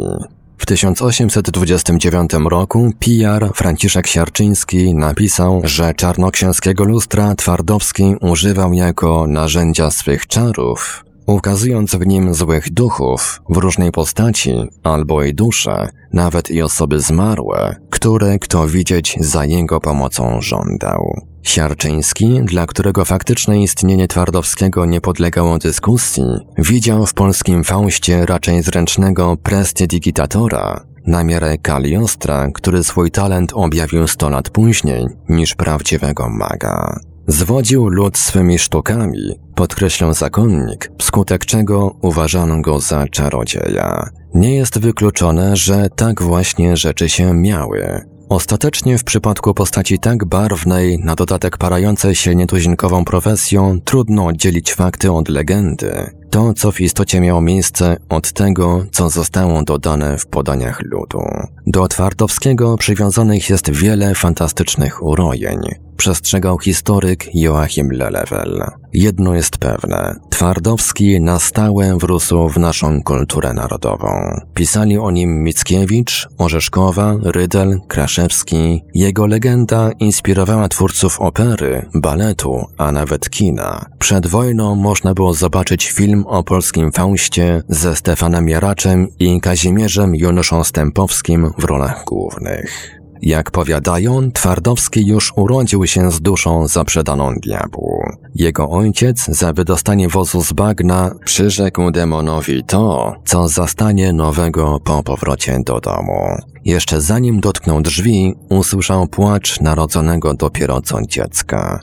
W 0.58 0.66
1829 0.66 2.30
roku 2.50 2.92
PR 2.98 3.50
Franciszek 3.54 4.06
Siarczyński 4.06 4.94
napisał, 4.94 5.62
że 5.64 5.94
czarnoksięskiego 5.94 6.84
lustra 6.84 7.34
Twardowski 7.34 8.16
używał 8.20 8.72
jako 8.72 9.26
narzędzia 9.26 9.90
swych 9.90 10.26
czarów, 10.26 11.04
ukazując 11.26 11.94
w 11.94 12.06
nim 12.06 12.34
złych 12.34 12.72
duchów 12.72 13.42
w 13.48 13.56
różnej 13.56 13.92
postaci 13.92 14.54
albo 14.82 15.22
i 15.22 15.34
dusze, 15.34 15.88
nawet 16.12 16.50
i 16.50 16.62
osoby 16.62 17.00
zmarłe, 17.00 17.76
które 17.90 18.38
kto 18.38 18.68
widzieć 18.68 19.16
za 19.20 19.44
jego 19.44 19.80
pomocą 19.80 20.40
żądał. 20.40 21.20
Siarczyński, 21.42 22.40
dla 22.44 22.66
którego 22.66 23.04
faktyczne 23.04 23.62
istnienie 23.62 24.08
Twardowskiego 24.08 24.84
nie 24.84 25.00
podlegało 25.00 25.58
dyskusji, 25.58 26.24
widział 26.58 27.06
w 27.06 27.14
polskim 27.14 27.64
Faustie 27.64 28.26
raczej 28.26 28.62
zręcznego 28.62 29.36
prestidigitatora, 29.36 30.84
na 31.06 31.24
miarę 31.24 31.58
Kaliostra, 31.58 32.48
który 32.54 32.84
swój 32.84 33.10
talent 33.10 33.52
objawił 33.54 34.08
sto 34.08 34.28
lat 34.28 34.50
później, 34.50 35.06
niż 35.28 35.54
prawdziwego 35.54 36.28
maga. 36.28 37.00
Zwodził 37.26 37.88
lud 37.88 38.18
swymi 38.18 38.58
sztukami, 38.58 39.38
podkreślał 39.54 40.14
zakonnik, 40.14 40.90
wskutek 40.98 41.44
czego 41.44 41.96
uważano 42.02 42.60
go 42.60 42.80
za 42.80 43.08
czarodzieja. 43.08 44.10
Nie 44.34 44.54
jest 44.54 44.78
wykluczone, 44.78 45.56
że 45.56 45.88
tak 45.96 46.22
właśnie 46.22 46.76
rzeczy 46.76 47.08
się 47.08 47.34
miały. 47.34 48.00
Ostatecznie 48.28 48.98
w 48.98 49.04
przypadku 49.04 49.54
postaci 49.54 49.98
tak 49.98 50.24
barwnej, 50.24 50.98
na 50.98 51.14
dodatek 51.14 51.58
parającej 51.58 52.14
się 52.14 52.34
nietuzinkową 52.34 53.04
profesją, 53.04 53.80
trudno 53.80 54.26
oddzielić 54.26 54.74
fakty 54.74 55.12
od 55.12 55.28
legendy. 55.28 56.10
To, 56.30 56.54
co 56.54 56.72
w 56.72 56.80
istocie 56.80 57.20
miało 57.20 57.40
miejsce 57.40 57.96
od 58.08 58.32
tego, 58.32 58.84
co 58.92 59.10
zostało 59.10 59.62
dodane 59.62 60.18
w 60.18 60.26
podaniach 60.26 60.82
ludu. 60.82 61.22
Do 61.66 61.88
Twardowskiego 61.88 62.76
przywiązanych 62.76 63.50
jest 63.50 63.70
wiele 63.70 64.14
fantastycznych 64.14 65.02
urojeń 65.02 65.58
przestrzegał 65.96 66.58
historyk 66.58 67.34
Joachim 67.34 67.88
Lelewel. 67.92 68.64
Jedno 68.92 69.34
jest 69.34 69.58
pewne, 69.58 70.16
Twardowski 70.30 71.20
na 71.20 71.38
stałe 71.38 71.98
wrósł 71.98 72.48
w 72.48 72.56
naszą 72.56 73.02
kulturę 73.02 73.52
narodową. 73.52 74.40
Pisali 74.54 74.98
o 74.98 75.10
nim 75.10 75.42
Mickiewicz, 75.42 76.28
Orzeszkowa, 76.38 77.14
Rydel, 77.22 77.80
Kraszewski. 77.88 78.82
Jego 78.94 79.26
legenda 79.26 79.90
inspirowała 79.98 80.68
twórców 80.68 81.20
opery, 81.20 81.86
baletu, 81.94 82.64
a 82.78 82.92
nawet 82.92 83.30
kina. 83.30 83.86
Przed 83.98 84.26
wojną 84.26 84.74
można 84.74 85.14
było 85.14 85.34
zobaczyć 85.34 85.90
film 85.90 86.24
o 86.26 86.42
polskim 86.42 86.92
Faustie 86.92 87.62
ze 87.68 87.96
Stefanem 87.96 88.48
Jaraczem 88.48 89.08
i 89.18 89.40
Kazimierzem 89.40 90.14
Jonuszą 90.14 90.64
Stępowskim 90.64 91.50
w 91.58 91.64
rolach 91.64 92.04
głównych. 92.04 93.01
Jak 93.22 93.50
powiadają, 93.50 94.32
Twardowski 94.32 95.06
już 95.06 95.32
urodził 95.36 95.86
się 95.86 96.10
z 96.10 96.20
duszą 96.20 96.68
zaprzedaną 96.68 97.34
diabłu. 97.34 98.02
Jego 98.34 98.70
ojciec 98.70 99.24
za 99.26 99.52
wydostanie 99.52 100.08
wozu 100.08 100.42
z 100.42 100.52
bagna 100.52 101.14
przyrzekł 101.24 101.90
demonowi 101.90 102.64
to, 102.64 103.14
co 103.24 103.48
zastanie 103.48 104.12
nowego 104.12 104.80
po 104.84 105.02
powrocie 105.02 105.60
do 105.66 105.80
domu. 105.80 106.36
Jeszcze 106.64 107.00
zanim 107.00 107.40
dotknął 107.40 107.82
drzwi, 107.82 108.34
usłyszał 108.50 109.08
płacz 109.08 109.60
narodzonego 109.60 110.34
dopiero 110.34 110.80
co 110.80 111.02
dziecka. 111.02 111.80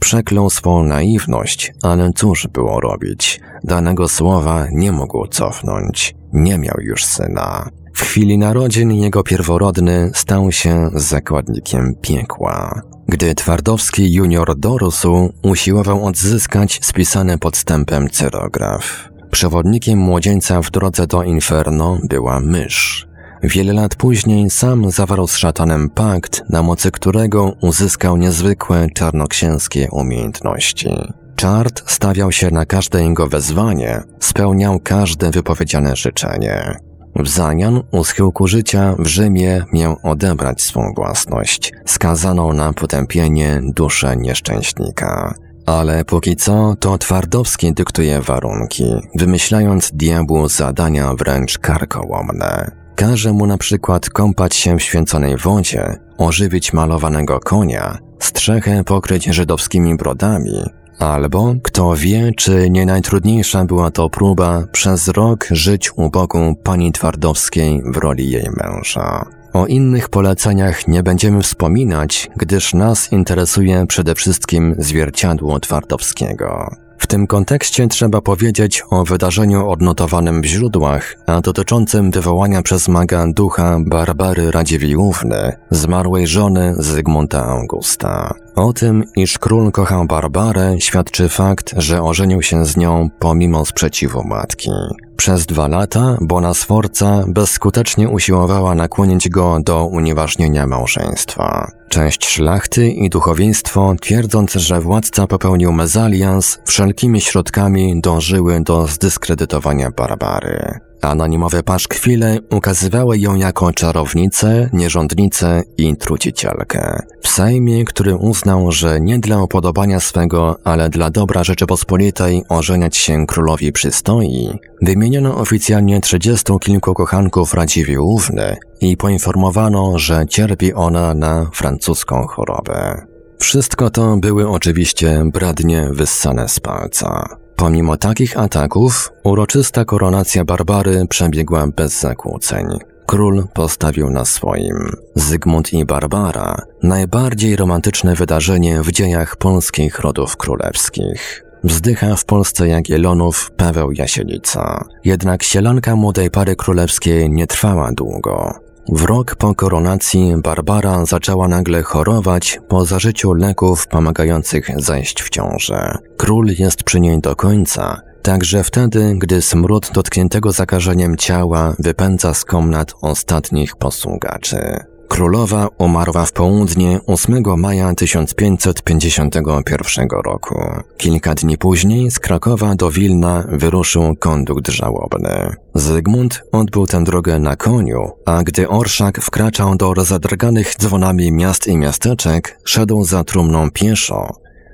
Przeklął 0.00 0.50
swą 0.50 0.84
naiwność, 0.84 1.72
ale 1.82 2.12
cóż 2.12 2.46
było 2.46 2.80
robić? 2.80 3.40
Danego 3.64 4.08
słowa 4.08 4.66
nie 4.72 4.92
mógł 4.92 5.26
cofnąć. 5.26 6.14
Nie 6.32 6.58
miał 6.58 6.76
już 6.80 7.04
syna. 7.04 7.68
W 7.98 8.02
chwili 8.02 8.38
narodzin 8.38 8.92
jego 8.92 9.22
pierworodny 9.22 10.10
stał 10.14 10.52
się 10.52 10.90
zakładnikiem 10.94 11.94
piekła. 12.00 12.82
Gdy 13.08 13.34
Twardowski 13.34 14.12
junior 14.12 14.58
dorósł, 14.58 15.32
usiłował 15.42 16.06
odzyskać 16.06 16.80
spisany 16.82 17.38
podstępem 17.38 18.10
cyrograf. 18.10 19.08
Przewodnikiem 19.30 19.98
młodzieńca 19.98 20.62
w 20.62 20.70
drodze 20.70 21.06
do 21.06 21.22
Inferno 21.22 21.98
była 22.04 22.40
mysz. 22.40 23.06
Wiele 23.42 23.72
lat 23.72 23.96
później 23.96 24.50
sam 24.50 24.90
zawarł 24.90 25.26
z 25.26 25.36
szatanem 25.36 25.90
pakt, 25.90 26.42
na 26.48 26.62
mocy 26.62 26.90
którego 26.90 27.52
uzyskał 27.60 28.16
niezwykłe 28.16 28.86
czarnoksięskie 28.94 29.88
umiejętności. 29.92 30.90
Czart 31.36 31.82
stawiał 31.90 32.32
się 32.32 32.50
na 32.50 32.66
każde 32.66 33.04
jego 33.04 33.26
wezwanie, 33.26 34.02
spełniał 34.20 34.80
każde 34.80 35.30
wypowiedziane 35.30 35.96
życzenie. 35.96 36.87
W 37.18 37.28
zamian 37.28 37.82
u 37.90 38.04
schyłku 38.04 38.46
życia 38.46 38.94
w 38.98 39.06
Rzymie 39.06 39.64
miał 39.72 39.96
odebrać 40.02 40.62
swą 40.62 40.92
własność, 40.96 41.72
skazaną 41.86 42.52
na 42.52 42.72
potępienie 42.72 43.60
duszę 43.62 44.16
nieszczęśnika. 44.16 45.34
Ale 45.66 46.04
póki 46.04 46.36
co 46.36 46.74
to 46.80 46.98
Twardowski 46.98 47.72
dyktuje 47.72 48.20
warunki, 48.20 48.84
wymyślając 49.14 49.90
diabłu 49.94 50.48
zadania 50.48 51.14
wręcz 51.14 51.58
karkołomne. 51.58 52.70
Każe 52.96 53.32
mu 53.32 53.46
na 53.46 53.58
przykład 53.58 54.10
kąpać 54.10 54.56
się 54.56 54.78
w 54.78 54.82
święconej 54.82 55.36
wodzie, 55.36 55.96
ożywić 56.18 56.72
malowanego 56.72 57.40
konia, 57.40 57.98
strzechę 58.18 58.84
pokryć 58.84 59.24
żydowskimi 59.24 59.96
brodami, 59.96 60.62
Albo, 60.98 61.54
kto 61.62 61.96
wie, 61.96 62.32
czy 62.36 62.70
nie 62.70 62.86
najtrudniejsza 62.86 63.64
była 63.64 63.90
to 63.90 64.10
próba 64.10 64.64
przez 64.72 65.08
rok 65.08 65.46
żyć 65.50 65.90
u 65.96 66.10
boku 66.10 66.54
pani 66.62 66.92
Twardowskiej 66.92 67.82
w 67.92 67.96
roli 67.96 68.30
jej 68.30 68.48
męża. 68.56 69.24
O 69.52 69.66
innych 69.66 70.08
poleceniach 70.08 70.88
nie 70.88 71.02
będziemy 71.02 71.42
wspominać, 71.42 72.30
gdyż 72.36 72.74
nas 72.74 73.12
interesuje 73.12 73.86
przede 73.86 74.14
wszystkim 74.14 74.74
zwierciadło 74.78 75.60
Twardowskiego. 75.60 76.70
W 76.98 77.06
tym 77.06 77.26
kontekście 77.26 77.88
trzeba 77.88 78.20
powiedzieć 78.20 78.82
o 78.90 79.04
wydarzeniu 79.04 79.70
odnotowanym 79.70 80.42
w 80.42 80.44
źródłach, 80.44 81.16
a 81.26 81.40
dotyczącym 81.40 82.10
wywołania 82.10 82.62
przez 82.62 82.88
maga 82.88 83.26
ducha 83.26 83.78
Barbary 83.86 84.50
Radziwiłłówny, 84.50 85.52
zmarłej 85.70 86.26
żony 86.26 86.74
Zygmunta 86.78 87.46
Augusta. 87.46 88.34
O 88.54 88.72
tym, 88.72 89.04
iż 89.16 89.38
król 89.38 89.72
kochał 89.72 90.04
Barbarę, 90.04 90.76
świadczy 90.78 91.28
fakt, 91.28 91.74
że 91.76 92.02
ożenił 92.02 92.42
się 92.42 92.66
z 92.66 92.76
nią 92.76 93.10
pomimo 93.18 93.64
sprzeciwu 93.64 94.24
matki. 94.24 94.70
Przez 95.16 95.46
dwa 95.46 95.68
lata 95.68 96.16
Bona 96.20 96.54
Sforza 96.54 97.24
bezskutecznie 97.26 98.08
usiłowała 98.08 98.74
nakłonić 98.74 99.28
go 99.28 99.58
do 99.60 99.86
unieważnienia 99.86 100.66
małżeństwa. 100.66 101.72
Część 101.88 102.26
szlachty 102.26 102.88
i 102.90 103.10
duchowieństwo, 103.10 103.94
twierdząc, 104.00 104.52
że 104.52 104.80
władca 104.80 105.26
popełnił 105.26 105.72
mezalians, 105.72 106.58
wszelkimi 106.64 107.20
środkami 107.20 108.00
dążyły 108.00 108.60
do 108.60 108.86
zdyskredytowania 108.86 109.90
Barbary. 109.90 110.87
Anonimowe 111.02 111.62
paszkwile 111.62 112.38
ukazywały 112.50 113.18
ją 113.18 113.34
jako 113.34 113.72
czarownicę, 113.72 114.70
nierządnicę 114.72 115.62
i 115.76 115.96
trucicielkę. 115.96 117.02
W 117.22 117.28
Sejmie, 117.28 117.84
który 117.84 118.16
uznał, 118.16 118.72
że 118.72 119.00
nie 119.00 119.18
dla 119.18 119.42
upodobania 119.42 120.00
swego, 120.00 120.58
ale 120.64 120.88
dla 120.88 121.10
dobra 121.10 121.44
Rzeczypospolitej 121.44 122.42
ożeniać 122.48 122.96
się 122.96 123.26
królowi 123.26 123.72
przystoi, 123.72 124.58
wymieniono 124.82 125.36
oficjalnie 125.36 126.00
trzydziestu 126.00 126.58
kilku 126.58 126.94
kochanków 126.94 127.54
Radziwiłłówny 127.54 128.56
i 128.80 128.96
poinformowano, 128.96 129.98
że 129.98 130.26
cierpi 130.28 130.74
ona 130.74 131.14
na 131.14 131.50
francuską 131.54 132.26
chorobę. 132.26 133.06
Wszystko 133.38 133.90
to 133.90 134.16
były 134.16 134.48
oczywiście 134.48 135.22
bradnie 135.32 135.88
wyssane 135.92 136.48
z 136.48 136.60
palca. 136.60 137.38
Pomimo 137.58 137.96
takich 137.96 138.38
ataków, 138.38 139.12
uroczysta 139.24 139.84
koronacja 139.84 140.44
Barbary 140.44 141.06
przebiegła 141.08 141.66
bez 141.76 142.00
zakłóceń. 142.00 142.66
Król 143.06 143.44
postawił 143.54 144.10
na 144.10 144.24
swoim. 144.24 144.96
Zygmunt 145.14 145.72
i 145.72 145.84
Barbara 145.84 146.62
najbardziej 146.82 147.56
romantyczne 147.56 148.14
wydarzenie 148.14 148.82
w 148.82 148.92
dziejach 148.92 149.36
polskich 149.36 149.98
rodów 149.98 150.36
królewskich. 150.36 151.44
Wzdycha 151.64 152.16
w 152.16 152.24
Polsce 152.24 152.68
Jagiellonów 152.68 153.50
Paweł 153.56 153.92
Jasienica. 153.92 154.84
Jednak 155.04 155.42
sielanka 155.42 155.96
młodej 155.96 156.30
pary 156.30 156.56
królewskiej 156.56 157.30
nie 157.30 157.46
trwała 157.46 157.92
długo. 157.92 158.67
W 158.92 159.04
rok 159.04 159.36
po 159.36 159.54
koronacji 159.54 160.34
Barbara 160.42 161.04
zaczęła 161.04 161.48
nagle 161.48 161.82
chorować 161.82 162.60
po 162.68 162.84
zażyciu 162.84 163.32
leków 163.32 163.86
pomagających 163.86 164.70
zajść 164.76 165.22
w 165.22 165.28
ciążę. 165.30 165.98
Król 166.16 166.46
jest 166.58 166.82
przy 166.82 167.00
niej 167.00 167.20
do 167.20 167.36
końca, 167.36 168.00
także 168.22 168.64
wtedy, 168.64 169.14
gdy 169.18 169.42
smród 169.42 169.90
dotkniętego 169.94 170.52
zakażeniem 170.52 171.16
ciała 171.16 171.74
wypędza 171.78 172.34
z 172.34 172.44
komnat 172.44 172.94
ostatnich 173.02 173.76
posługaczy. 173.76 174.84
Królowa 175.08 175.68
umarła 175.78 176.26
w 176.26 176.32
południe 176.32 177.00
8 177.06 177.42
maja 177.56 177.94
1551 177.94 180.08
roku. 180.24 180.54
Kilka 180.96 181.34
dni 181.34 181.58
później 181.58 182.10
z 182.10 182.18
Krakowa 182.18 182.74
do 182.74 182.90
Wilna 182.90 183.44
wyruszył 183.48 184.16
kondukt 184.16 184.68
żałobny. 184.68 185.54
Zygmunt 185.74 186.42
odbył 186.52 186.86
tę 186.86 187.04
drogę 187.04 187.38
na 187.38 187.56
koniu, 187.56 188.10
a 188.26 188.42
gdy 188.42 188.68
orszak 188.68 189.20
wkraczał 189.20 189.76
do 189.76 189.94
rozadrganych 189.94 190.74
dzwonami 190.78 191.32
miast 191.32 191.66
i 191.66 191.76
miasteczek, 191.76 192.58
szedł 192.64 193.04
za 193.04 193.24
trumną 193.24 193.70
pieszo, 193.70 194.28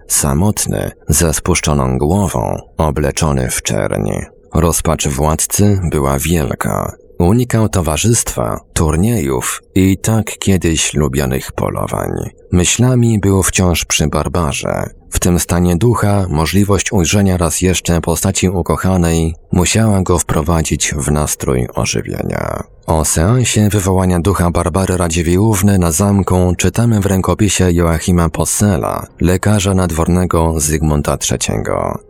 samotny, 0.09 0.91
ze 1.09 1.35
spuszczoną 1.35 1.99
głową, 1.99 2.57
obleczony 2.77 3.51
w 3.51 3.63
czerni. 3.63 4.21
Rozpacz 4.55 5.09
władcy 5.09 5.81
była 5.91 6.19
wielka. 6.19 7.04
Unikał 7.25 7.69
towarzystwa, 7.69 8.61
turniejów 8.73 9.63
i 9.75 9.99
tak 9.99 10.39
kiedyś 10.39 10.95
lubianych 10.95 11.53
polowań. 11.53 12.11
Myślami 12.53 13.19
był 13.19 13.43
wciąż 13.43 13.85
przy 13.85 14.07
barbarze. 14.07 14.91
W 15.11 15.19
tym 15.21 15.39
stanie 15.39 15.77
ducha 15.77 16.27
możliwość 16.31 16.93
ujrzenia 16.93 17.37
raz 17.37 17.61
jeszcze 17.61 18.01
postaci 18.01 18.49
ukochanej 18.49 19.35
musiała 19.55 20.03
go 20.03 20.19
wprowadzić 20.19 20.95
w 20.97 21.11
nastrój 21.11 21.69
ożywienia. 21.75 22.65
O 22.87 23.05
seansie 23.05 23.69
wywołania 23.69 24.21
ducha 24.21 24.51
Barbary 24.51 24.97
Radziwiłłówny 24.97 25.79
na 25.79 25.93
zamku 25.93 26.55
czytamy 26.59 27.01
w 27.01 27.07
rękopisie 27.07 27.73
Joachima 27.73 28.29
Possela, 28.29 29.07
lekarza 29.21 29.75
nadwornego 29.75 30.61
Zygmunta 30.61 31.19
III. 31.31 31.59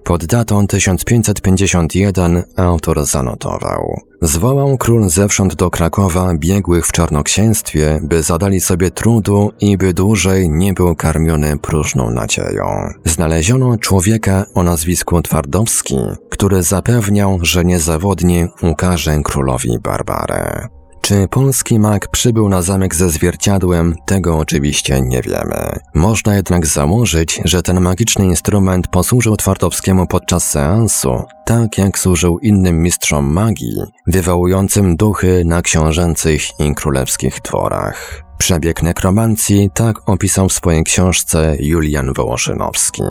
Pod 0.04 0.24
datą 0.24 0.66
1551 0.66 2.42
autor 2.56 3.04
zanotował. 3.04 4.00
Zwołał 4.22 4.78
król 4.78 5.08
zewsząd 5.08 5.54
do 5.54 5.70
Krakowa 5.70 6.34
biegłych 6.34 6.86
w 6.86 6.92
czarnoksięstwie, 6.92 8.00
by 8.02 8.22
zadali 8.22 8.60
sobie 8.60 8.90
trudu 8.90 9.52
i 9.60 9.76
by 9.76 9.94
dłużej 9.94 10.50
nie 10.50 10.72
był 10.72 10.96
karmiony 10.96 11.58
próżną 11.58 12.10
nadzieją. 12.10 12.64
Znaleziono 13.04 13.78
człowieka 13.78 14.44
o 14.54 14.62
nazwisku 14.62 15.22
Twardowski, 15.22 15.96
który 16.30 16.62
zapewniał, 16.62 17.33
że 17.42 17.64
niezawodnie 17.64 18.48
ukaże 18.62 19.20
królowi 19.24 19.78
Barbarę. 19.78 20.68
Czy 21.04 21.28
polski 21.28 21.78
mag 21.78 22.08
przybył 22.08 22.48
na 22.48 22.62
zamek 22.62 22.94
ze 22.94 23.10
zwierciadłem, 23.10 23.94
tego 24.06 24.38
oczywiście 24.38 25.00
nie 25.00 25.22
wiemy. 25.22 25.78
Można 25.94 26.34
jednak 26.34 26.66
założyć, 26.66 27.40
że 27.44 27.62
ten 27.62 27.80
magiczny 27.80 28.24
instrument 28.24 28.88
posłużył 28.88 29.36
Twardowskiemu 29.36 30.06
podczas 30.06 30.50
seansu, 30.50 31.22
tak 31.46 31.78
jak 31.78 31.98
służył 31.98 32.38
innym 32.38 32.82
mistrzom 32.82 33.32
magii, 33.32 33.76
wywołującym 34.06 34.96
duchy 34.96 35.42
na 35.46 35.62
książęcych 35.62 36.60
i 36.60 36.74
królewskich 36.74 37.40
dworach. 37.40 38.22
Przebieg 38.38 38.82
nekromancji 38.82 39.70
tak 39.74 40.08
opisał 40.08 40.48
w 40.48 40.52
swojej 40.52 40.84
książce 40.84 41.56
Julian 41.60 42.12
Wołoszynowski. 42.12 43.02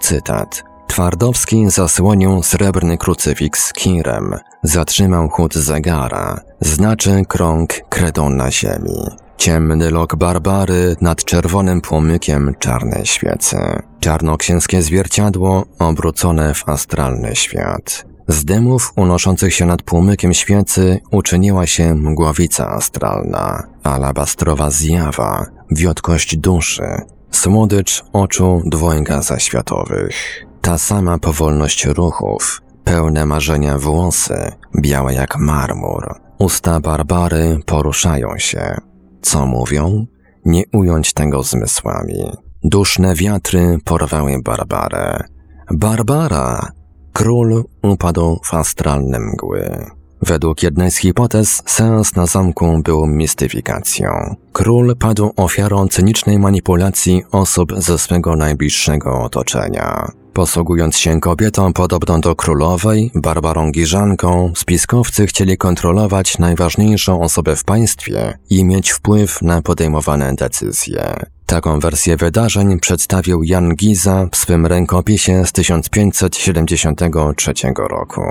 Cytat. 0.00 0.73
Twardowski 0.86 1.70
zasłonił 1.70 2.42
srebrny 2.42 2.98
krucyfiks 2.98 3.72
kirem, 3.72 4.34
zatrzymał 4.62 5.28
chód 5.28 5.54
zegara, 5.54 6.40
znaczy 6.60 7.22
krąg 7.28 7.72
kredą 7.88 8.30
na 8.30 8.50
ziemi. 8.50 9.06
Ciemny 9.36 9.90
lok 9.90 10.16
Barbary 10.16 10.96
nad 11.00 11.24
czerwonym 11.24 11.80
płomykiem 11.80 12.54
czarnej 12.58 13.06
świecy. 13.06 13.58
Czarnoksięskie 14.00 14.82
zwierciadło 14.82 15.64
obrócone 15.78 16.54
w 16.54 16.68
astralny 16.68 17.36
świat. 17.36 18.04
Z 18.28 18.44
dymów 18.44 18.92
unoszących 18.96 19.54
się 19.54 19.66
nad 19.66 19.82
płomykiem 19.82 20.34
świecy 20.34 21.00
uczyniła 21.10 21.66
się 21.66 21.94
mgławica 21.94 22.70
astralna, 22.70 23.62
alabastrowa 23.82 24.70
zjawa, 24.70 25.46
wiotkość 25.70 26.36
duszy, 26.36 26.86
słodycz 27.30 28.04
oczu 28.12 28.62
dwojga 28.64 29.22
zaświatowych. 29.22 30.46
Ta 30.64 30.78
sama 30.78 31.18
powolność 31.18 31.84
ruchów, 31.86 32.62
pełne 32.84 33.26
marzenia 33.26 33.78
włosy, 33.78 34.52
białe 34.80 35.14
jak 35.14 35.38
marmur. 35.38 36.14
Usta 36.38 36.80
Barbary 36.80 37.58
poruszają 37.66 38.38
się. 38.38 38.76
Co 39.22 39.46
mówią? 39.46 40.06
Nie 40.44 40.62
ująć 40.72 41.12
tego 41.12 41.42
zmysłami. 41.42 42.32
Duszne 42.62 43.14
wiatry 43.14 43.78
porwały 43.84 44.42
Barbarę. 44.42 45.24
Barbara! 45.70 46.72
Król 47.12 47.64
upadł 47.82 48.40
w 48.44 48.54
astralne 48.54 49.18
mgły. 49.20 49.86
Według 50.22 50.62
jednej 50.62 50.90
z 50.90 50.96
hipotez, 50.96 51.62
seans 51.66 52.16
na 52.16 52.26
zamku 52.26 52.82
był 52.84 53.06
mistyfikacją. 53.06 54.36
Król 54.52 54.96
padł 54.96 55.32
ofiarą 55.36 55.88
cynicznej 55.88 56.38
manipulacji 56.38 57.22
osób 57.32 57.72
ze 57.76 57.98
swego 57.98 58.36
najbliższego 58.36 59.22
otoczenia. 59.22 60.23
Posługując 60.34 60.98
się 60.98 61.20
kobietą 61.20 61.72
podobną 61.72 62.20
do 62.20 62.36
królowej, 62.36 63.10
Barbarą 63.14 63.70
Giżanką, 63.70 64.52
spiskowcy 64.56 65.26
chcieli 65.26 65.56
kontrolować 65.56 66.38
najważniejszą 66.38 67.20
osobę 67.20 67.56
w 67.56 67.64
państwie 67.64 68.38
i 68.50 68.64
mieć 68.64 68.90
wpływ 68.90 69.42
na 69.42 69.62
podejmowane 69.62 70.34
decyzje. 70.34 71.14
Taką 71.46 71.80
wersję 71.80 72.16
wydarzeń 72.16 72.80
przedstawił 72.80 73.42
Jan 73.42 73.74
Giza 73.74 74.28
w 74.32 74.36
swym 74.36 74.66
rękopisie 74.66 75.46
z 75.46 75.52
1573 75.52 77.52
roku. 77.90 78.22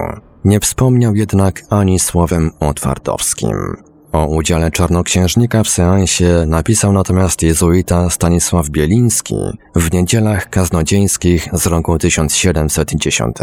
Nie 0.45 0.59
wspomniał 0.59 1.15
jednak 1.15 1.61
ani 1.69 1.99
słowem 1.99 2.51
o 2.59 2.73
Twardowskim. 2.73 3.57
O 4.13 4.25
udziale 4.25 4.71
czarnoksiężnika 4.71 5.63
w 5.63 5.69
seansie 5.69 6.45
napisał 6.47 6.93
natomiast 6.93 7.41
jezuita 7.41 8.09
Stanisław 8.09 8.69
Bieliński 8.69 9.35
w 9.75 9.93
niedzielach 9.93 10.49
kaznodzieńskich 10.49 11.49
z 11.53 11.65
roku 11.65 11.97
1710. 11.97 13.35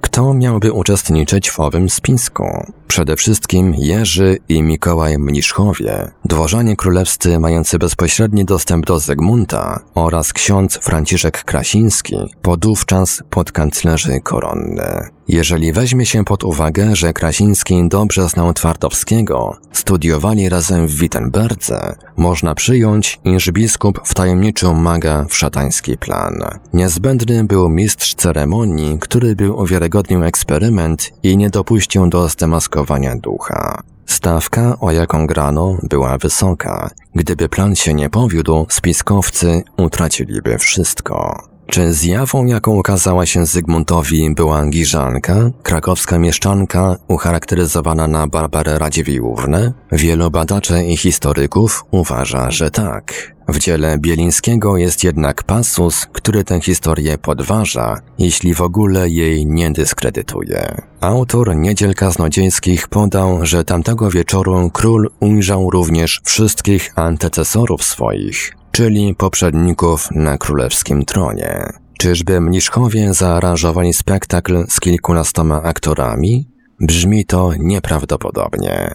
Kto 0.00 0.34
miałby 0.34 0.72
uczestniczyć 0.72 1.50
w 1.50 1.60
owym 1.60 1.90
spisku? 1.90 2.44
Przede 2.88 3.16
wszystkim 3.16 3.74
Jerzy 3.78 4.38
i 4.48 4.62
Mikołaj 4.62 5.18
Mniszchowie, 5.18 6.10
dworzanie 6.24 6.76
królewscy 6.76 7.38
mający 7.38 7.78
bezpośredni 7.78 8.44
dostęp 8.44 8.86
do 8.86 8.98
Zygmunta 8.98 9.80
oraz 9.94 10.32
ksiądz 10.32 10.78
Franciszek 10.78 11.44
Krasiński, 11.44 12.16
podówczas 12.42 13.22
podkanclerzy 13.30 14.20
koronny. 14.20 15.13
Jeżeli 15.28 15.72
weźmie 15.72 16.06
się 16.06 16.24
pod 16.24 16.44
uwagę, 16.44 16.96
że 16.96 17.12
Krasiński 17.12 17.88
dobrze 17.88 18.28
znał 18.28 18.54
Twardowskiego, 18.54 19.56
studiowali 19.72 20.48
razem 20.48 20.86
w 20.86 20.94
Wittenberdze, 20.94 21.96
można 22.16 22.54
przyjąć, 22.54 23.20
iż 23.24 23.50
biskup 23.50 24.00
wtajemniczył 24.04 24.74
maga 24.74 25.26
w 25.28 25.36
szatański 25.36 25.98
plan. 25.98 26.34
Niezbędny 26.72 27.44
był 27.44 27.68
mistrz 27.68 28.14
ceremonii, 28.14 28.98
który 28.98 29.36
by 29.36 29.52
uwiarygodnił 29.52 30.24
eksperyment 30.24 31.12
i 31.22 31.36
nie 31.36 31.50
dopuścił 31.50 32.08
do 32.08 32.28
zdemaskowania 32.28 33.16
ducha. 33.16 33.82
Stawka, 34.06 34.80
o 34.80 34.92
jaką 34.92 35.26
grano, 35.26 35.78
była 35.82 36.18
wysoka. 36.18 36.90
Gdyby 37.14 37.48
plan 37.48 37.76
się 37.76 37.94
nie 37.94 38.10
powiódł, 38.10 38.66
spiskowcy 38.68 39.62
utraciliby 39.76 40.58
wszystko. 40.58 41.48
Czy 41.66 41.92
zjawą, 41.92 42.46
jaką 42.46 42.78
okazała 42.78 43.26
się 43.26 43.46
Zygmuntowi, 43.46 44.34
była 44.34 44.66
Giżanka, 44.66 45.50
krakowska 45.62 46.18
mieszczanka 46.18 46.96
ucharakteryzowana 47.08 48.08
na 48.08 48.26
Barbarę 48.26 48.78
Radziwiłłównę? 48.78 49.72
Wielu 49.92 50.30
badaczy 50.30 50.84
i 50.84 50.96
historyków 50.96 51.84
uważa, 51.90 52.50
że 52.50 52.70
tak. 52.70 53.34
W 53.48 53.58
dziele 53.58 53.98
Bielińskiego 53.98 54.76
jest 54.76 55.04
jednak 55.04 55.42
pasus, 55.42 56.06
który 56.12 56.44
tę 56.44 56.60
historię 56.60 57.18
podważa, 57.18 58.00
jeśli 58.18 58.54
w 58.54 58.60
ogóle 58.60 59.08
jej 59.08 59.46
nie 59.46 59.70
dyskredytuje. 59.70 60.82
Autor 61.00 61.56
Niedziel 61.56 61.94
Kaznodziejskich 61.94 62.88
podał, 62.88 63.46
że 63.46 63.64
tamtego 63.64 64.10
wieczoru 64.10 64.70
król 64.72 65.10
ujrzał 65.20 65.70
również 65.70 66.20
wszystkich 66.24 66.92
antecesorów 66.96 67.84
swoich, 67.84 68.56
czyli 68.74 69.14
poprzedników 69.14 70.08
na 70.10 70.38
królewskim 70.38 71.04
tronie. 71.04 71.72
Czyżby 71.98 72.40
mniszkowie 72.40 73.14
zaaranżowali 73.14 73.92
spektakl 73.92 74.64
z 74.68 74.80
kilkunastoma 74.80 75.62
aktorami? 75.62 76.48
Brzmi 76.80 77.24
to 77.24 77.52
nieprawdopodobnie. 77.58 78.94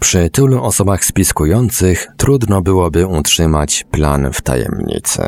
Przy 0.00 0.30
tylu 0.30 0.62
osobach 0.62 1.04
spiskujących 1.04 2.06
trudno 2.16 2.62
byłoby 2.62 3.06
utrzymać 3.06 3.84
plan 3.90 4.32
w 4.32 4.42
tajemnicy. 4.42 5.22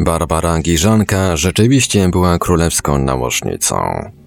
Barbara 0.00 0.58
Giżanka 0.58 1.36
rzeczywiście 1.36 2.08
była 2.08 2.38
królewską 2.38 2.98
nałożnicą. 2.98 3.76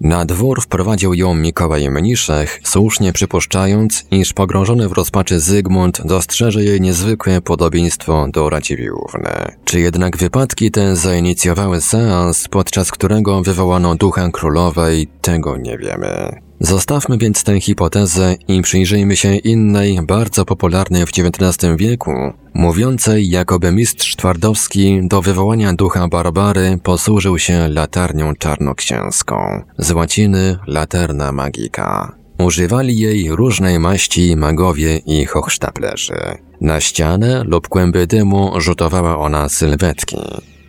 Na 0.00 0.24
dwór 0.24 0.62
wprowadził 0.62 1.14
ją 1.14 1.34
Mikołaj 1.34 1.90
Mniszech, 1.90 2.60
słusznie 2.64 3.12
przypuszczając, 3.12 4.06
iż 4.10 4.32
pogrążony 4.32 4.88
w 4.88 4.92
rozpaczy 4.92 5.40
Zygmunt 5.40 6.02
dostrzeże 6.04 6.64
jej 6.64 6.80
niezwykłe 6.80 7.40
podobieństwo 7.40 8.26
do 8.32 8.50
Radziwiłłówny. 8.50 9.30
Czy 9.64 9.80
jednak 9.80 10.16
wypadki 10.16 10.70
te 10.70 10.96
zainicjowały 10.96 11.80
seans, 11.80 12.48
podczas 12.48 12.90
którego 12.90 13.42
wywołano 13.42 13.94
ducha 13.94 14.30
królowej, 14.30 15.08
tego 15.20 15.56
nie 15.56 15.78
wiemy. 15.78 16.40
Zostawmy 16.62 17.18
więc 17.18 17.44
tę 17.44 17.60
hipotezę 17.60 18.36
i 18.48 18.62
przyjrzyjmy 18.62 19.16
się 19.16 19.36
innej, 19.36 19.98
bardzo 20.06 20.44
popularnej 20.44 21.06
w 21.06 21.10
XIX 21.18 21.76
wieku, 21.76 22.12
mówiącej 22.54 23.30
jakoby 23.30 23.72
mistrz 23.72 24.16
Twardowski 24.16 25.00
do 25.02 25.22
wywołania 25.22 25.72
ducha 25.72 26.08
Barbary 26.08 26.78
posłużył 26.82 27.38
się 27.38 27.68
latarnią 27.68 28.34
czarnoksięską, 28.34 29.62
z 29.78 29.90
łaciny 29.90 30.58
laterna 30.66 31.32
magica. 31.32 32.12
Używali 32.38 32.98
jej 32.98 33.30
różnej 33.30 33.78
maści 33.78 34.36
magowie 34.36 34.98
i 34.98 35.24
hochsztaplerzy. 35.24 36.20
Na 36.60 36.80
ścianę 36.80 37.42
lub 37.44 37.68
kłęby 37.68 38.06
dymu 38.06 38.52
rzutowała 38.60 39.18
ona 39.18 39.48
sylwetki. 39.48 40.16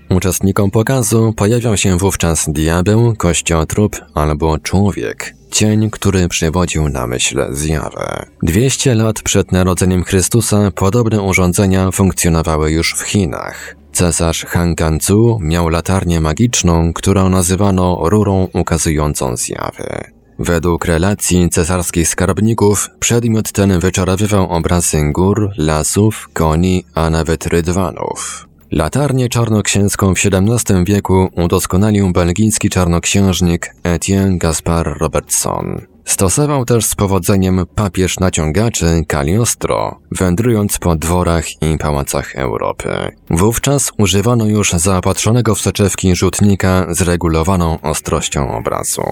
Uczestnikom 0.09 0.71
pokazu 0.71 1.33
pojawiał 1.33 1.77
się 1.77 1.97
wówczas 1.97 2.45
diabeł, 2.47 3.15
kościotrup 3.15 3.95
albo 4.13 4.59
człowiek, 4.59 5.35
cień, 5.53 5.89
który 5.89 6.27
przywodził 6.27 6.89
na 6.89 7.07
myśl 7.07 7.45
zjawę. 7.51 8.25
200 8.43 8.95
lat 8.95 9.21
przed 9.21 9.51
narodzeniem 9.51 10.03
Chrystusa 10.03 10.71
podobne 10.71 11.21
urządzenia 11.21 11.91
funkcjonowały 11.91 12.71
już 12.71 12.93
w 12.93 13.01
Chinach. 13.01 13.75
Cesarz 13.91 14.45
Han 14.45 14.75
Kanzu 14.75 15.39
miał 15.41 15.69
latarnię 15.69 16.21
magiczną, 16.21 16.93
którą 16.93 17.29
nazywano 17.29 17.99
rurą 18.09 18.47
ukazującą 18.53 19.37
zjawy. 19.37 20.03
Według 20.39 20.85
relacji 20.85 21.49
cesarskich 21.49 22.07
skarbników 22.07 22.89
przedmiot 22.99 23.51
ten 23.51 23.79
wyczarowywał 23.79 24.49
obrazy 24.49 25.01
gór, 25.11 25.51
lasów, 25.57 26.29
koni, 26.33 26.85
a 26.95 27.09
nawet 27.09 27.45
rydwanów. 27.45 28.47
Latarnię 28.75 29.29
czarnoksięską 29.29 30.15
w 30.15 30.19
XVII 30.25 30.85
wieku 30.85 31.29
udoskonalił 31.35 32.11
belgijski 32.11 32.69
czarnoksiężnik 32.69 33.75
Etienne 33.83 34.37
Gaspar 34.37 34.97
Robertson. 34.99 35.81
Stosował 36.05 36.65
też 36.65 36.85
z 36.85 36.95
powodzeniem 36.95 37.65
papież 37.75 38.19
naciągaczy 38.19 38.85
Cagliostro, 39.07 39.99
wędrując 40.11 40.77
po 40.77 40.95
dworach 40.95 41.61
i 41.61 41.77
pałacach 41.77 42.35
Europy. 42.35 42.89
Wówczas 43.29 43.91
używano 43.97 44.45
już 44.45 44.71
zaopatrzonego 44.71 45.55
w 45.55 45.61
soczewki 45.61 46.15
rzutnika 46.15 46.85
z 46.89 47.01
regulowaną 47.01 47.81
ostrością 47.81 48.57
obrazu. 48.57 49.03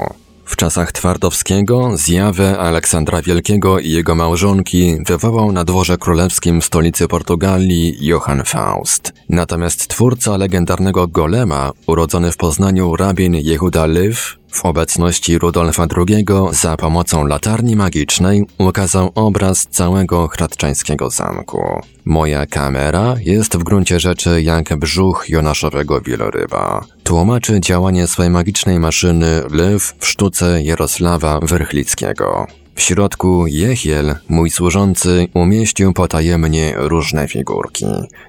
W 0.46 0.56
czasach 0.56 0.92
Twardowskiego 0.92 1.98
zjawę 1.98 2.60
Aleksandra 2.60 3.22
Wielkiego 3.22 3.80
i 3.80 3.90
jego 3.90 4.16
małżonki 4.16 4.98
wywołał 5.06 5.52
na 5.52 5.64
dworze 5.64 5.98
królewskim 5.98 6.62
stolicy 6.62 7.08
Portugalii 7.08 7.98
Johann 8.06 8.44
Faust. 8.46 9.14
Natomiast 9.30 9.88
twórca 9.88 10.38
legendarnego 10.38 11.08
Golema, 11.08 11.72
urodzony 11.88 12.32
w 12.32 12.38
Poznaniu 12.38 12.96
rabin 12.96 13.36
Jehuda 13.36 13.86
Lyw, 13.86 14.41
w 14.52 14.66
obecności 14.66 15.38
Rudolfa 15.38 15.88
II 15.98 16.26
za 16.52 16.78
pomocą 16.78 17.28
latarni 17.28 17.76
magicznej 17.76 18.44
ukazał 18.58 19.12
obraz 19.16 19.68
całego 19.68 20.28
hradczańskiego 20.28 21.10
zamku. 21.10 21.82
Moja 22.06 22.46
kamera 22.46 23.16
jest 23.20 23.58
w 23.58 23.64
gruncie 23.64 24.00
rzeczy 24.00 24.42
jak 24.42 24.78
brzuch 24.78 25.26
jonaszowego 25.30 26.02
wieloryba. 26.02 26.86
Tłumaczy 27.04 27.60
działanie 27.60 28.08
swojej 28.08 28.32
magicznej 28.32 28.80
maszyny 28.80 29.42
Lew 29.52 29.94
w 30.00 30.08
sztuce 30.08 30.64
Jarosława 30.64 31.40
Werchlickiego. 31.40 32.48
W 32.76 32.82
środku 32.82 33.48
Jehiel, 33.48 34.16
mój 34.30 34.50
służący, 34.50 35.28
umieścił 35.34 35.94
potajemnie 35.94 36.74
różne 36.78 37.28
figurki. 37.28 37.86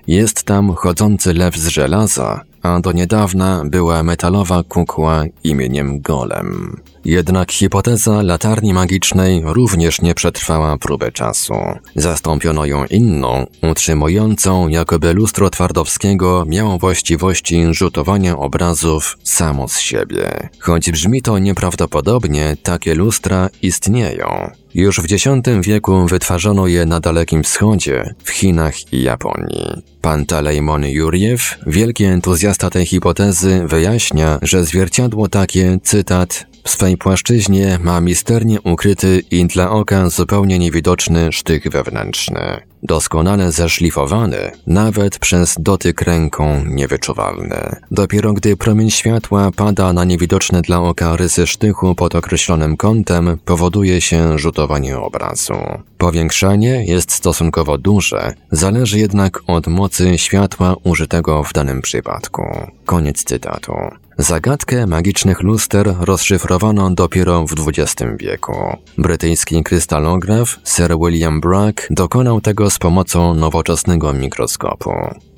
Jest 0.06 0.44
tam 0.44 0.74
chodzący 0.74 1.34
lew 1.34 1.56
z 1.56 1.66
żelaza, 1.66 2.40
a 2.62 2.80
do 2.80 2.92
niedawna 2.92 3.62
była 3.64 4.02
metalowa 4.02 4.62
kukła 4.62 5.24
imieniem 5.44 6.00
Golem. 6.00 6.80
Jednak 7.04 7.52
hipoteza 7.52 8.22
latarni 8.22 8.74
magicznej 8.74 9.42
również 9.44 10.02
nie 10.02 10.14
przetrwała 10.14 10.78
próby 10.78 11.12
czasu. 11.12 11.54
Zastąpiono 11.96 12.66
ją 12.66 12.84
inną, 12.84 13.46
utrzymującą, 13.70 14.68
jakoby 14.68 15.12
lustro 15.12 15.50
Twardowskiego 15.50 16.44
miało 16.48 16.78
właściwości 16.78 17.64
rzutowania 17.70 18.38
obrazów 18.38 19.18
samo 19.22 19.68
z 19.68 19.78
siebie. 19.78 20.48
Choć 20.58 20.90
brzmi 20.90 21.22
to 21.22 21.38
nieprawdopodobnie, 21.38 22.56
takie 22.62 22.94
lustra 22.94 23.48
istnieją. 23.62 24.50
Już 24.74 25.00
w 25.00 25.12
X 25.12 25.24
wieku 25.62 26.06
wytwarzano 26.06 26.66
je 26.66 26.86
na 26.86 27.00
Dalekim 27.00 27.42
Wschodzie, 27.42 28.14
w 28.24 28.30
Chinach 28.30 28.92
i 28.92 29.02
Japonii. 29.02 29.82
Pantalejmon 30.00 30.84
Jurjew, 30.86 31.58
wielki 31.66 32.04
entuzjasta 32.04 32.70
tej 32.70 32.86
hipotezy, 32.86 33.62
wyjaśnia, 33.66 34.38
że 34.42 34.64
zwierciadło 34.64 35.28
takie, 35.28 35.78
cytat, 35.82 36.46
w 36.64 36.70
swej 36.70 36.96
płaszczyźnie 36.96 37.78
ma 37.82 38.00
misternie 38.00 38.60
ukryty 38.60 39.22
i 39.30 39.46
dla 39.46 39.70
oka 39.70 40.08
zupełnie 40.08 40.58
niewidoczny 40.58 41.32
sztych 41.32 41.68
wewnętrzny. 41.68 42.71
Doskonale 42.82 43.52
zeszlifowany, 43.52 44.52
nawet 44.66 45.18
przez 45.18 45.56
dotyk 45.58 46.02
ręką 46.02 46.64
niewyczuwalny. 46.66 47.76
Dopiero 47.90 48.32
gdy 48.32 48.56
promień 48.56 48.90
światła 48.90 49.50
pada 49.56 49.92
na 49.92 50.04
niewidoczne 50.04 50.62
dla 50.62 50.80
oka 50.80 51.16
rysy 51.16 51.46
sztychu 51.46 51.94
pod 51.94 52.14
określonym 52.14 52.76
kątem, 52.76 53.38
powoduje 53.44 54.00
się 54.00 54.38
rzutowanie 54.38 54.98
obrazu. 54.98 55.54
Powiększanie 55.98 56.84
jest 56.86 57.12
stosunkowo 57.12 57.78
duże, 57.78 58.34
zależy 58.50 58.98
jednak 58.98 59.40
od 59.46 59.66
mocy 59.66 60.18
światła 60.18 60.76
użytego 60.84 61.42
w 61.42 61.52
danym 61.52 61.82
przypadku. 61.82 62.42
Koniec 62.86 63.24
cytatu. 63.24 63.72
Zagadkę 64.18 64.86
magicznych 64.86 65.40
luster 65.40 65.94
rozszyfrowano 66.00 66.90
dopiero 66.90 67.46
w 67.46 67.54
XX 67.68 68.10
wieku. 68.18 68.76
Brytyjski 68.98 69.62
krystalograf 69.62 70.60
Sir 70.64 70.96
William 70.98 71.40
Bragg 71.40 71.86
dokonał 71.90 72.40
tego 72.40 72.70
z 72.72 72.78
pomocą 72.78 73.34
nowoczesnego 73.34 74.12
mikroskopu. 74.12 74.90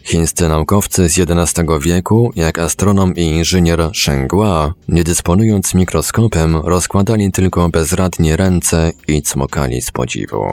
Chińscy 0.05 0.49
naukowcy 0.49 1.09
z 1.09 1.19
XI 1.19 1.63
wieku, 1.81 2.33
jak 2.37 2.59
astronom 2.59 3.15
i 3.15 3.23
inżynier 3.23 3.91
Shenghua, 3.95 4.75
nie 4.89 5.05
dysponując 5.05 5.75
mikroskopem, 5.75 6.57
rozkładali 6.57 7.33
tylko 7.33 7.69
bezradnie 7.69 8.37
ręce 8.37 8.93
i 9.09 9.23
cmokali 9.23 9.83
z 9.83 9.91
podziwu. 9.91 10.45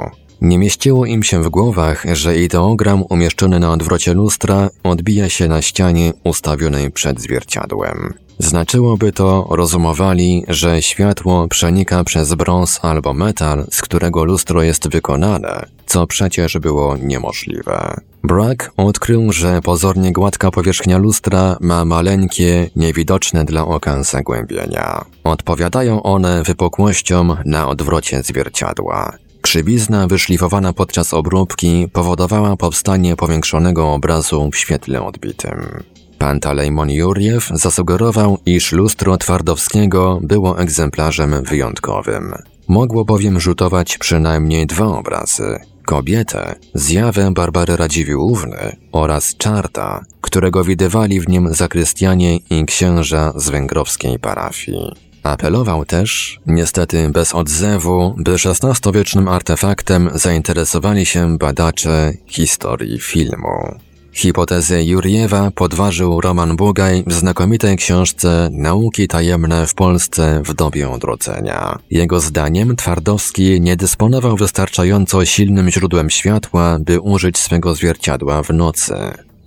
Nie 0.41 0.57
mieściło 0.57 1.05
im 1.05 1.23
się 1.23 1.43
w 1.43 1.49
głowach, 1.49 2.05
że 2.13 2.37
ideogram 2.37 3.03
umieszczony 3.09 3.59
na 3.59 3.71
odwrocie 3.71 4.13
lustra 4.13 4.69
odbija 4.83 5.29
się 5.29 5.47
na 5.47 5.61
ścianie 5.61 6.13
ustawionej 6.23 6.91
przed 6.91 7.21
zwierciadłem. 7.21 8.13
Znaczyłoby 8.39 9.11
to, 9.11 9.47
rozumowali, 9.49 10.43
że 10.47 10.81
światło 10.81 11.47
przenika 11.47 12.03
przez 12.03 12.33
brąz 12.33 12.79
albo 12.81 13.13
metal, 13.13 13.65
z 13.71 13.81
którego 13.81 14.23
lustro 14.23 14.63
jest 14.63 14.89
wykonane, 14.89 15.65
co 15.91 16.07
przecież 16.07 16.57
było 16.57 16.97
niemożliwe. 16.97 18.01
Bragg 18.23 18.71
odkrył, 18.77 19.31
że 19.31 19.61
pozornie 19.61 20.11
gładka 20.11 20.51
powierzchnia 20.51 20.97
lustra 20.97 21.57
ma 21.61 21.85
maleńkie, 21.85 22.69
niewidoczne 22.75 23.45
dla 23.45 23.67
oka 23.67 24.03
zagłębienia. 24.03 25.05
Odpowiadają 25.23 26.03
one 26.03 26.43
wypukłościom 26.43 27.37
na 27.45 27.67
odwrocie 27.67 28.23
zwierciadła. 28.23 29.17
Krzywizna 29.41 30.07
wyszlifowana 30.07 30.73
podczas 30.73 31.13
obróbki 31.13 31.87
powodowała 31.93 32.57
powstanie 32.57 33.15
powiększonego 33.15 33.93
obrazu 33.93 34.49
w 34.53 34.57
świetle 34.57 35.03
odbitym. 35.03 35.83
Pantalejmon 36.17 36.89
Jurjew 36.89 37.49
zasugerował, 37.53 38.37
iż 38.45 38.71
lustro 38.71 39.17
Twardowskiego 39.17 40.19
było 40.21 40.59
egzemplarzem 40.59 41.43
wyjątkowym. 41.43 42.33
Mogło 42.67 43.05
bowiem 43.05 43.39
rzutować 43.39 43.97
przynajmniej 43.97 44.67
dwa 44.67 44.85
obrazy. 44.85 45.70
Kobietę, 45.85 46.55
zjawę 46.73 47.31
Barbary 47.33 47.77
Radziwiłłówny 47.77 48.75
oraz 48.91 49.35
czarta, 49.37 50.05
którego 50.21 50.63
widywali 50.63 51.21
w 51.21 51.29
nim 51.29 51.53
zakrystianie 51.53 52.37
i 52.37 52.65
księża 52.65 53.33
z 53.35 53.49
węgrowskiej 53.49 54.19
parafii. 54.19 54.95
Apelował 55.23 55.85
też, 55.85 56.39
niestety 56.47 57.09
bez 57.09 57.35
odzewu, 57.35 58.15
by 58.17 58.31
XVI-wiecznym 58.31 59.27
artefaktem 59.27 60.09
zainteresowali 60.13 61.05
się 61.05 61.37
badacze 61.37 62.13
historii 62.27 62.99
filmu. 62.99 63.75
Hipotezę 64.13 64.83
Jurjewa 64.83 65.51
podważył 65.51 66.21
Roman 66.21 66.55
Bugaj 66.55 67.03
w 67.07 67.13
znakomitej 67.13 67.77
książce 67.77 68.49
Nauki 68.51 69.07
tajemne 69.07 69.67
w 69.67 69.73
Polsce 69.73 70.41
w 70.45 70.53
dobie 70.53 70.89
odrodzenia. 70.89 71.79
Jego 71.91 72.19
zdaniem 72.19 72.75
Twardowski 72.75 73.61
nie 73.61 73.75
dysponował 73.75 74.35
wystarczająco 74.35 75.25
silnym 75.25 75.69
źródłem 75.69 76.09
światła, 76.09 76.77
by 76.79 76.99
użyć 76.99 77.37
swego 77.37 77.75
zwierciadła 77.75 78.43
w 78.43 78.49
nocy. 78.49 78.95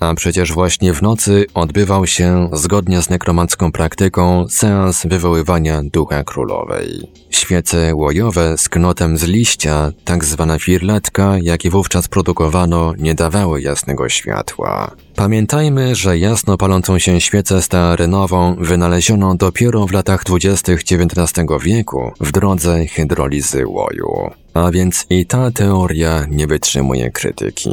A 0.00 0.14
przecież 0.14 0.52
właśnie 0.52 0.94
w 0.94 1.02
nocy 1.02 1.46
odbywał 1.54 2.06
się, 2.06 2.48
zgodnie 2.52 3.02
z 3.02 3.10
nekromancką 3.10 3.72
praktyką, 3.72 4.46
seans 4.48 5.06
wywoływania 5.06 5.82
ducha 5.82 6.24
królowej. 6.24 7.10
Świece 7.30 7.94
łojowe 7.94 8.58
z 8.58 8.68
knotem 8.68 9.18
z 9.18 9.22
liścia, 9.22 9.92
tak 10.04 10.24
zwana 10.24 10.58
firletka, 10.58 11.34
jakie 11.42 11.70
wówczas 11.70 12.08
produkowano, 12.08 12.92
nie 12.98 13.14
dawały 13.14 13.62
jasnego 13.62 14.08
światła. 14.08 14.90
Pamiętajmy, 15.16 15.94
że 15.94 16.18
jasno 16.18 16.56
palącą 16.56 16.98
się 16.98 17.20
świecę 17.20 17.62
stearynową 17.62 18.56
wynaleziono 18.60 19.34
dopiero 19.34 19.86
w 19.86 19.92
latach 19.92 20.24
dwudziestych 20.24 20.80
XIX 20.80 21.48
wieku 21.62 22.12
w 22.20 22.32
drodze 22.32 22.86
hydrolizy 22.86 23.66
łoju. 23.66 24.30
A 24.54 24.70
więc 24.70 25.06
i 25.10 25.26
ta 25.26 25.50
teoria 25.50 26.26
nie 26.30 26.46
wytrzymuje 26.46 27.10
krytyki. 27.10 27.70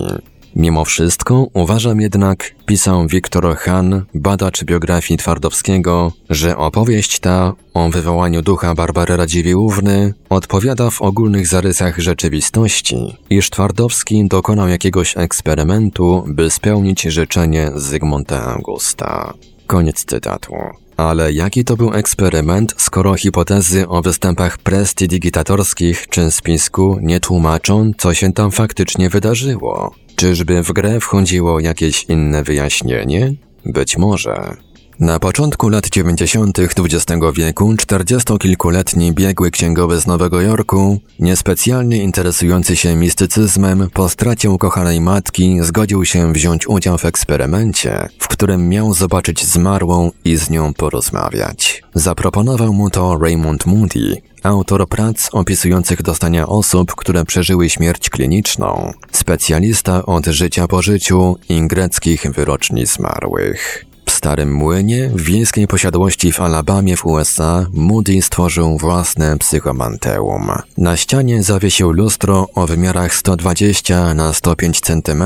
Mimo 0.56 0.86
wszystko 0.86 1.48
uważam 1.54 2.02
jednak, 2.02 2.52
pisał 2.66 3.08
Wiktor 3.08 3.56
Han, 3.58 4.06
badacz 4.14 4.64
biografii 4.64 5.18
Twardowskiego, 5.18 6.12
że 6.30 6.58
opowieść 6.58 7.20
ta 7.20 7.54
o 7.74 7.90
wywołaniu 7.90 8.42
ducha 8.42 8.76
Barbary 8.76 9.18
Radziwiłłówny 9.18 10.14
odpowiada 10.30 10.90
w 10.90 11.02
ogólnych 11.02 11.48
zarysach 11.48 12.00
rzeczywistości, 12.00 13.18
iż 13.30 13.50
Twardowski 13.50 14.28
dokonał 14.28 14.68
jakiegoś 14.68 15.18
eksperymentu, 15.18 16.24
by 16.28 16.50
spełnić 16.50 17.02
życzenie 17.02 17.72
Zygmunta 17.76 18.46
Augusta. 18.46 19.34
Koniec 19.68 20.06
cytatu. 20.06 20.54
Ale 20.98 21.34
jaki 21.34 21.66
to 21.66 21.78
był 21.78 21.94
eksperyment, 21.94 22.74
skoro 22.78 23.16
hipotezy 23.16 23.88
o 23.88 24.02
występach 24.02 24.58
prestidigitatorskich 24.58 26.08
czy 26.10 26.32
spisku 26.32 26.98
nie 27.02 27.20
tłumaczą, 27.20 27.92
co 27.98 28.14
się 28.14 28.34
tam 28.34 28.52
faktycznie 28.52 29.10
wydarzyło? 29.10 29.96
Czyżby 30.16 30.64
w 30.64 30.72
grę 30.72 31.00
wchodziło 31.00 31.60
jakieś 31.60 32.04
inne 32.04 32.44
wyjaśnienie? 32.44 33.34
Być 33.66 33.98
może. 33.98 34.58
Na 35.02 35.20
początku 35.20 35.70
lat 35.70 35.90
90. 35.90 36.60
XX 36.60 37.22
wieku 37.36 37.76
czterdziestokilkuletni 37.78 39.14
biegły 39.14 39.52
księgowy 39.52 40.02
z 40.02 40.08
Nowego 40.08 40.42
Jorku, 40.42 41.00
niespecjalnie 41.20 41.98
interesujący 41.98 42.76
się 42.76 42.96
mistycyzmem, 42.96 43.90
po 43.94 44.10
stracie 44.10 44.50
ukochanej 44.50 45.02
matki 45.02 45.58
zgodził 45.62 46.06
się 46.06 46.34
wziąć 46.34 46.68
udział 46.68 46.98
w 46.98 47.06
eksperymencie, 47.06 48.10
w 48.20 48.28
którym 48.28 48.70
miał 48.70 48.94
zobaczyć 48.94 49.46
zmarłą 49.46 50.12
i 50.26 50.38
z 50.38 50.50
nią 50.50 50.74
porozmawiać. 50.74 51.84
Zaproponował 51.94 52.74
mu 52.74 52.90
to 52.90 53.18
Raymond 53.22 53.66
Moody, 53.66 54.22
autor 54.44 54.88
prac 54.90 55.30
opisujących 55.32 56.02
dostania 56.02 56.48
osób, 56.48 56.96
które 56.96 57.26
przeżyły 57.26 57.70
śmierć 57.70 58.10
kliniczną, 58.10 58.94
specjalista 59.12 60.06
od 60.06 60.26
życia 60.26 60.68
po 60.68 60.82
życiu 60.82 61.38
i 61.50 61.68
greckich 61.68 62.32
wyroczni 62.32 62.86
zmarłych. 62.86 63.91
W 64.12 64.14
Starym 64.14 64.54
Młynie, 64.54 65.10
w 65.10 65.22
wiejskiej 65.22 65.68
posiadłości 65.68 66.32
w 66.32 66.40
Alabamie 66.40 66.98
w 66.98 67.06
USA, 67.06 67.66
Moody 67.74 68.22
stworzył 68.22 68.78
własne 68.78 69.38
psychomanteum. 69.38 70.52
Na 70.78 70.98
ścianie 70.98 71.44
zawiesił 71.44 71.92
lustro 71.92 72.48
o 72.56 72.68
wymiarach 72.68 73.16
120 73.16 74.14
na 74.14 74.34
105 74.34 74.80
cm. 74.82 75.24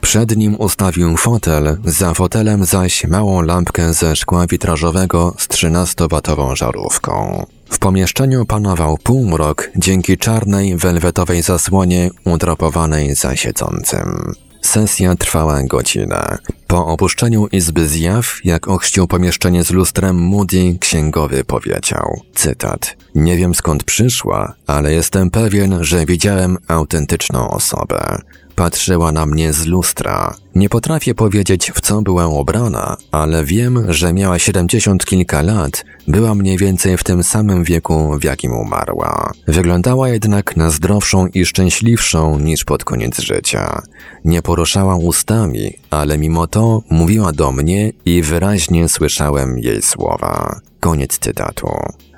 Przed 0.00 0.36
nim 0.36 0.56
ustawił 0.58 1.16
fotel, 1.16 1.76
za 1.84 2.14
fotelem 2.14 2.64
zaś 2.64 3.04
małą 3.04 3.42
lampkę 3.42 3.94
ze 3.94 4.16
szkła 4.16 4.46
witrażowego 4.46 5.34
z 5.38 5.48
13-watową 5.48 6.56
żarówką. 6.56 7.46
W 7.70 7.78
pomieszczeniu 7.78 8.46
panował 8.46 8.98
półmrok 9.02 9.70
dzięki 9.76 10.18
czarnej, 10.18 10.76
welwetowej 10.76 11.42
zasłonie 11.42 12.10
udrapowanej 12.24 13.14
za 13.14 13.36
siedzącym. 13.36 14.34
Sesja 14.62 15.16
trwała 15.16 15.62
godzinę. 15.62 16.38
Po 16.66 16.86
opuszczeniu 16.86 17.46
izby 17.46 17.88
zjaw, 17.88 18.38
jak 18.44 18.68
ochrzcił 18.68 19.06
pomieszczenie 19.06 19.64
z 19.64 19.70
lustrem 19.70 20.16
Moody, 20.16 20.78
księgowy 20.80 21.44
powiedział, 21.44 22.20
cytat, 22.34 22.96
Nie 23.14 23.36
wiem 23.36 23.54
skąd 23.54 23.84
przyszła, 23.84 24.54
ale 24.66 24.92
jestem 24.92 25.30
pewien, 25.30 25.84
że 25.84 26.06
widziałem 26.06 26.58
autentyczną 26.68 27.50
osobę. 27.50 28.18
Patrzyła 28.56 29.12
na 29.12 29.26
mnie 29.26 29.52
z 29.52 29.66
lustra. 29.66 30.36
Nie 30.54 30.68
potrafię 30.68 31.14
powiedzieć, 31.14 31.72
w 31.74 31.80
co 31.80 32.02
była 32.02 32.28
ubrana, 32.28 32.96
ale 33.10 33.44
wiem, 33.44 33.92
że 33.92 34.12
miała 34.12 34.38
siedemdziesiąt 34.38 35.04
kilka 35.04 35.42
lat, 35.42 35.84
była 36.08 36.34
mniej 36.34 36.58
więcej 36.58 36.96
w 36.96 37.04
tym 37.04 37.22
samym 37.22 37.64
wieku, 37.64 38.18
w 38.18 38.24
jakim 38.24 38.52
umarła. 38.52 39.32
Wyglądała 39.48 40.08
jednak 40.08 40.56
na 40.56 40.70
zdrowszą 40.70 41.26
i 41.26 41.44
szczęśliwszą 41.44 42.38
niż 42.38 42.64
pod 42.64 42.84
koniec 42.84 43.20
życia. 43.20 43.82
Nie 44.24 44.42
poruszała 44.42 44.96
ustami, 44.96 45.72
ale 45.90 46.18
mimo 46.18 46.46
to 46.46 46.82
mówiła 46.90 47.32
do 47.32 47.52
mnie 47.52 47.92
i 48.04 48.22
wyraźnie 48.22 48.88
słyszałem 48.88 49.58
jej 49.58 49.82
słowa. 49.82 50.60
Koniec 50.80 51.18
cytatu. 51.18 51.68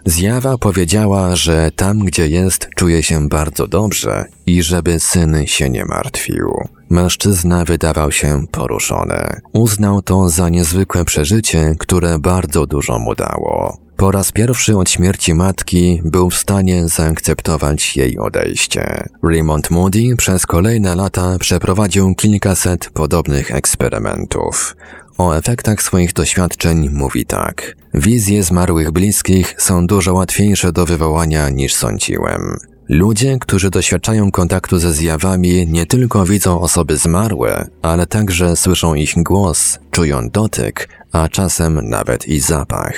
Zjawa 0.07 0.59
powiedziała, 0.59 1.37
że 1.37 1.71
tam, 1.77 1.99
gdzie 1.99 2.29
jest, 2.29 2.69
czuje 2.77 3.03
się 3.03 3.29
bardzo 3.29 3.67
dobrze 3.67 4.25
i 4.47 4.63
żeby 4.63 5.01
syn 5.01 5.47
się 5.47 5.71
nie 5.71 5.85
martwił. 5.85 6.49
Mężczyzna 6.91 7.65
wydawał 7.65 8.13
się 8.13 8.47
poruszony. 8.51 9.41
Uznał 9.53 10.03
to 10.03 10.29
za 10.29 10.49
niezwykłe 10.49 11.05
przeżycie, 11.05 11.75
które 11.79 12.19
bardzo 12.19 12.67
dużo 12.67 12.99
mu 12.99 13.15
dało. 13.15 13.79
Po 13.97 14.11
raz 14.11 14.33
pierwszy 14.33 14.79
od 14.79 14.91
śmierci 14.91 15.35
matki 15.35 16.03
był 16.05 16.31
w 16.31 16.35
stanie 16.35 16.89
zaakceptować 16.89 17.97
jej 17.97 18.19
odejście. 18.19 19.09
Raymond 19.23 19.71
Moody 19.71 20.17
przez 20.17 20.47
kolejne 20.47 20.95
lata 20.95 21.39
przeprowadził 21.39 22.15
kilkaset 22.15 22.91
podobnych 22.91 23.51
eksperymentów. 23.51 24.77
O 25.19 25.37
efektach 25.37 25.83
swoich 25.83 26.13
doświadczeń 26.13 26.89
mówi 26.93 27.27
tak. 27.27 27.77
Wizje 27.95 28.43
zmarłych 28.43 28.91
bliskich 28.91 29.55
są 29.59 29.87
dużo 29.87 30.15
łatwiejsze 30.15 30.73
do 30.73 30.87
wywołania 30.87 31.49
niż 31.49 31.75
sądziłem. 31.75 32.57
Ludzie, 32.89 33.39
którzy 33.41 33.71
doświadczają 33.71 34.31
kontaktu 34.31 34.79
ze 34.79 34.93
zjawami, 34.93 35.67
nie 35.67 35.87
tylko 35.87 36.25
widzą 36.25 36.61
osoby 36.61 36.97
zmarłe, 36.97 37.69
ale 37.83 38.07
także 38.07 38.57
słyszą 38.57 38.95
ich 38.95 39.15
głos, 39.17 39.79
czują 39.91 40.29
dotyk, 40.31 40.89
a 41.13 41.29
czasem 41.29 41.89
nawet 41.89 42.29
i 42.29 42.41
zapach. 42.41 42.95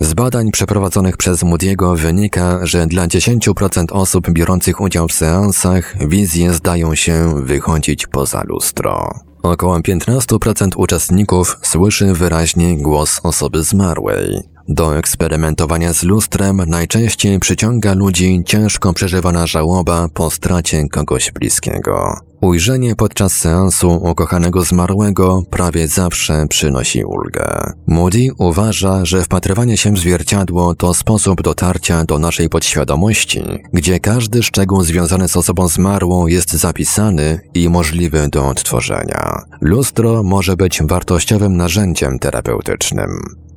Z 0.00 0.14
badań 0.14 0.50
przeprowadzonych 0.50 1.16
przez 1.16 1.42
Moody'ego 1.42 1.96
wynika, 1.96 2.66
że 2.66 2.86
dla 2.86 3.06
10% 3.06 3.84
osób 3.92 4.30
biorących 4.30 4.80
udział 4.80 5.08
w 5.08 5.12
seansach 5.12 6.08
wizje 6.08 6.52
zdają 6.52 6.94
się 6.94 7.34
wychodzić 7.44 8.06
poza 8.06 8.42
lustro. 8.46 9.20
Około 9.42 9.78
15% 9.78 10.68
uczestników 10.76 11.58
słyszy 11.62 12.14
wyraźnie 12.14 12.76
głos 12.76 13.20
osoby 13.22 13.62
zmarłej. 13.62 14.40
Do 14.68 14.98
eksperymentowania 14.98 15.92
z 15.92 16.02
lustrem 16.02 16.62
najczęściej 16.66 17.38
przyciąga 17.38 17.94
ludzi 17.94 18.42
ciężko 18.46 18.92
przeżywana 18.92 19.46
żałoba 19.46 20.08
po 20.14 20.30
stracie 20.30 20.88
kogoś 20.88 21.32
bliskiego. 21.32 22.29
Ujrzenie 22.40 22.96
podczas 22.96 23.32
seansu 23.32 23.90
ukochanego 23.90 24.62
zmarłego 24.62 25.42
prawie 25.50 25.88
zawsze 25.88 26.46
przynosi 26.48 27.04
ulgę. 27.04 27.72
Moody 27.86 28.28
uważa, 28.38 29.04
że 29.04 29.22
wpatrywanie 29.22 29.76
się 29.76 29.92
w 29.92 29.98
zwierciadło 29.98 30.74
to 30.74 30.94
sposób 30.94 31.42
dotarcia 31.42 32.04
do 32.04 32.18
naszej 32.18 32.48
podświadomości, 32.48 33.42
gdzie 33.72 34.00
każdy 34.00 34.42
szczegół 34.42 34.82
związany 34.82 35.28
z 35.28 35.36
osobą 35.36 35.68
zmarłą 35.68 36.26
jest 36.26 36.52
zapisany 36.52 37.40
i 37.54 37.68
możliwy 37.68 38.28
do 38.28 38.48
odtworzenia. 38.48 39.42
Lustro 39.60 40.22
może 40.22 40.56
być 40.56 40.82
wartościowym 40.82 41.56
narzędziem 41.56 42.18
terapeutycznym. 42.18 43.10